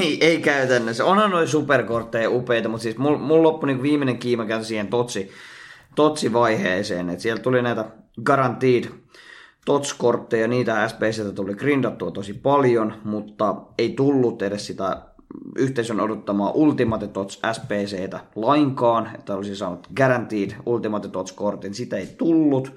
[0.00, 1.04] Ei, ei käytännössä.
[1.04, 5.30] Onhan noin superkortteja upeita, mutta siis mulla mul loppui niin viimeinen kiima siihen totsi,
[5.94, 7.10] totsi-vaiheeseen.
[7.10, 7.84] Et sieltä tuli näitä
[8.24, 8.84] guaranteed
[9.66, 15.02] tots-kortteja, niitä SPCtä tuli grindattua tosi paljon, mutta ei tullut edes sitä
[15.56, 22.72] yhteisön odottamaa Ultimate Tots SPCtä lainkaan, että olisi saanut Guaranteed Ultimate Tots-kortin, sitä ei tullut.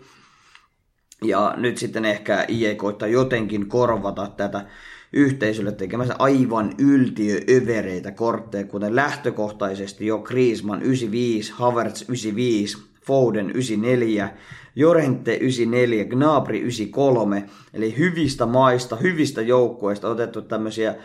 [1.23, 4.65] Ja nyt sitten ehkä EA koittaa jotenkin korvata tätä
[5.13, 14.29] yhteisölle tekemässä aivan yltiöövereitä kortteja, kuten lähtökohtaisesti jo Griezmann 95, Havertz 95, Foden 94,
[14.75, 17.43] Jorente 94, Gnabry 93,
[17.73, 20.95] eli hyvistä maista, hyvistä joukkueista otettu tämmöisiä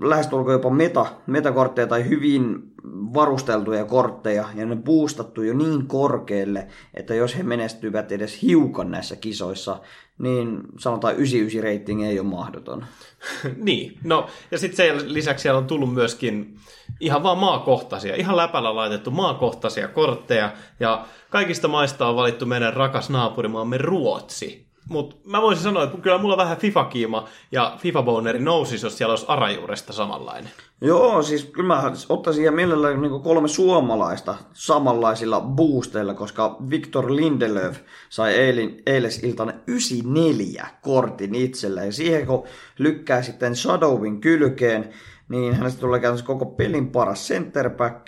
[0.00, 2.72] lähestulkoon jopa meta, metakortteja tai hyvin
[3.14, 9.16] varusteltuja kortteja, ja ne boostattu jo niin korkealle, että jos he menestyvät edes hiukan näissä
[9.16, 9.80] kisoissa,
[10.18, 12.84] niin sanotaan 99 rating ei ole mahdoton.
[13.56, 16.56] niin, no ja sitten sen lisäksi siellä on tullut myöskin
[17.00, 23.10] ihan vaan maakohtaisia, ihan läpällä laitettu maakohtaisia kortteja, ja kaikista maista on valittu meidän rakas
[23.10, 24.65] naapurimaamme Ruotsi.
[24.88, 29.24] Mutta mä voisin sanoa, että kyllä mulla vähän FIFA-kiima ja FIFA-boneri nousisi, jos siellä olisi
[29.28, 30.50] Arajuuresta samanlainen.
[30.80, 37.78] Joo, siis kyllä mä ottaisin ihan mielellään niin kolme suomalaista samanlaisilla boosteilla, koska Victor Lindelöf
[38.08, 38.82] sai eilin,
[39.22, 41.84] iltana 94 kortin itsellä.
[41.84, 42.44] Ja siihen kun
[42.78, 44.94] lykkää sitten Shadowin kylkeen,
[45.28, 48.06] niin hänestä tulee käytännössä koko pelin paras centerback.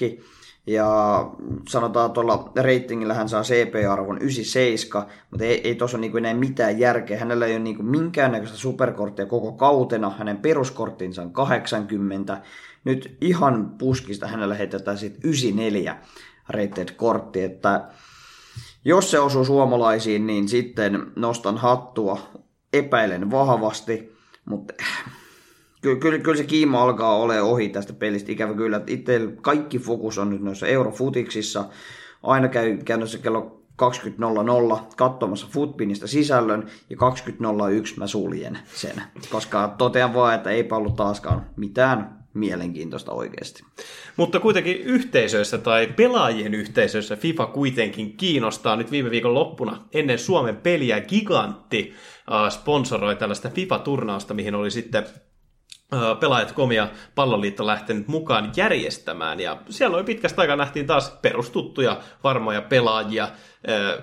[0.68, 1.30] Ja
[1.68, 6.78] sanotaan tuolla reitingillä hän saa CP-arvon 97, mutta ei, ei tuossa ole niin enää mitään
[6.78, 7.18] järkeä.
[7.18, 10.10] Hänellä ei ole niin minkäännäköistä superkorttia koko kautena.
[10.10, 12.42] Hänen peruskorttinsa on 80.
[12.84, 15.96] Nyt ihan puskista hänellä heitetään sitten 94
[16.48, 17.88] rated kortti, että
[18.84, 22.18] jos se osuu suomalaisiin, niin sitten nostan hattua,
[22.72, 24.74] epäilen vahvasti, mutta
[25.80, 28.32] kyllä, kyllä, kyllä se kiima alkaa ole ohi tästä pelistä.
[28.32, 31.64] Ikävä kyllä, itse kaikki fokus on nyt noissa eurofutiksissa.
[32.22, 40.14] Aina käy käynnössä kello 20.00 katsomassa Footpinista sisällön ja 20.01 mä suljen sen, koska totean
[40.14, 43.62] vaan, että eipä ollut taaskaan mitään mielenkiintoista oikeasti.
[44.16, 50.56] Mutta kuitenkin yhteisöissä tai pelaajien yhteisöissä FIFA kuitenkin kiinnostaa nyt viime viikon loppuna ennen Suomen
[50.56, 51.94] peliä Gigantti
[52.50, 55.06] sponsoroi tällaista FIFA-turnausta, mihin oli sitten
[56.20, 59.40] pelaajat komia palloliitto lähtenyt mukaan järjestämään.
[59.40, 63.28] Ja siellä oli pitkästä aikaa nähtiin taas perustuttuja varmoja pelaajia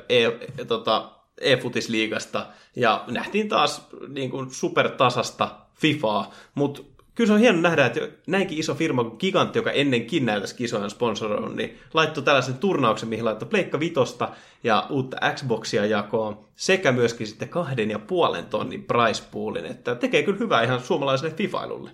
[0.09, 1.11] e, tota,
[1.41, 2.45] e-futisliigasta.
[2.75, 6.81] Ja nähtiin taas niin kuin supertasasta FIFAa, mutta
[7.15, 10.89] kyllä se on hieno nähdä, että näinkin iso firma kuin Gigantti, joka ennenkin näitä kisoja
[10.89, 14.29] sponsoroinut, niin laittoi tällaisen turnauksen, mihin laittoi Pleikka Vitosta
[14.63, 20.23] ja uutta Xboxia jakoon, sekä myöskin sitten kahden ja puolen tonnin price poolin, että tekee
[20.23, 21.91] kyllä hyvää ihan suomalaiselle fifailulle.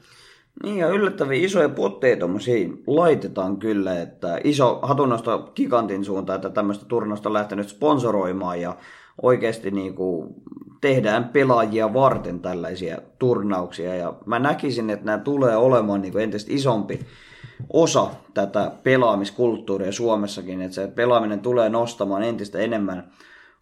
[0.63, 2.17] Niin ja yllättäviä isoja potteja
[2.87, 8.77] laitetaan kyllä, että iso hatunnosta Gigantin suuntaan, että tämmöistä turnausta lähtenyt sponsoroimaan ja
[9.21, 10.35] oikeasti niin kuin
[10.81, 13.95] tehdään pelaajia varten tällaisia turnauksia.
[13.95, 16.99] Ja mä näkisin, että nämä tulee olemaan niin kuin entistä isompi
[17.73, 23.11] osa tätä pelaamiskulttuuria Suomessakin, että se pelaaminen tulee nostamaan entistä enemmän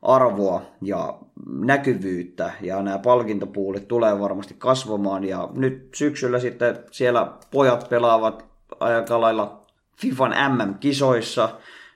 [0.01, 1.17] arvoa ja
[1.47, 8.45] näkyvyyttä ja nämä palkintopuulit tulee varmasti kasvamaan ja nyt syksyllä sitten siellä pojat pelaavat
[8.79, 9.63] aika lailla
[9.97, 11.49] FIFAn MM-kisoissa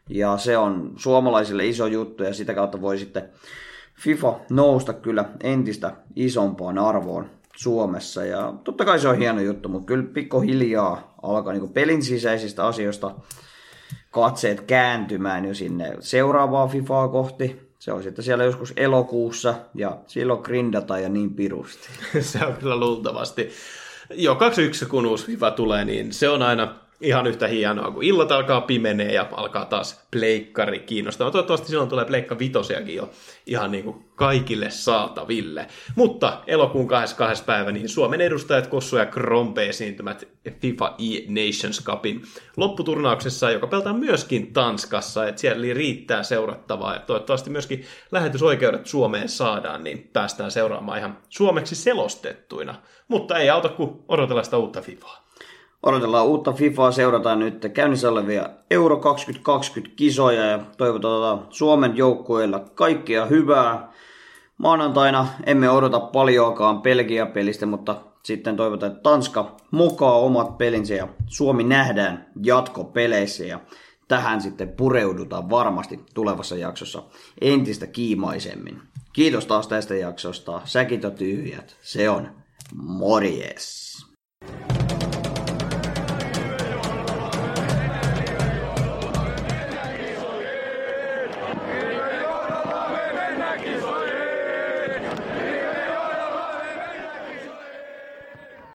[0.10, 3.30] ja se on suomalaisille iso juttu ja sitä kautta voi sitten
[4.04, 8.26] FIFA nousta kyllä entistä isompaan arvoon Suomessa.
[8.26, 13.16] Ja totta kai se on hieno juttu, mutta kyllä pikkuhiljaa alkaa niin pelin sisäisistä asioista
[14.12, 17.74] katseet kääntymään jo sinne seuraavaa FIFAa kohti.
[17.80, 21.90] Se on sitten siellä joskus elokuussa ja silloin grindata ja niin pirusti.
[22.32, 23.50] se on kyllä luultavasti.
[24.14, 28.32] Joka syksy kun uusi FIFA tulee, niin se on aina ihan yhtä hienoa, kun illat
[28.32, 31.32] alkaa pimenee ja alkaa taas pleikkari kiinnostaa.
[31.32, 33.10] Toivottavasti silloin tulee pleikka vitosiakin jo
[33.46, 35.68] ihan niin kuin kaikille saataville.
[35.96, 37.44] Mutta elokuun 22.
[37.44, 40.28] päivä niin Suomen edustajat Kossu ja Krompe esiintymät
[40.62, 42.22] FIFA E-Nations Cupin
[42.58, 49.84] lopputurnauksessa, joka pelataan myöskin Tanskassa, että siellä riittää seurattavaa ja toivottavasti myöskin lähetysoikeudet Suomeen saadaan,
[49.84, 52.76] niin päästään seuraamaan ihan suomeksi selostettuina.
[53.08, 55.23] Mutta ei auta kuin odotella sitä uutta FIFAa.
[55.84, 63.26] Odotellaan uutta FIFAa, seurataan nyt käynnissä olevia Euro 2020 kisoja ja toivotetaan Suomen joukkueilla kaikkea
[63.26, 63.92] hyvää.
[64.58, 71.64] Maanantaina emme odota paljoakaan Belgia-pelistä, mutta sitten toivotaan, että Tanska mukaan omat pelinsä ja Suomi
[71.64, 73.60] nähdään jatkopeleissä ja
[74.08, 77.04] tähän sitten pureudutaan varmasti tulevassa jaksossa
[77.42, 78.82] entistä kiimaisemmin.
[79.14, 80.62] Kiitos taas tästä jaksosta.
[80.66, 81.78] Säkit on tyhjät.
[81.82, 82.30] Se on
[82.76, 83.84] morjes.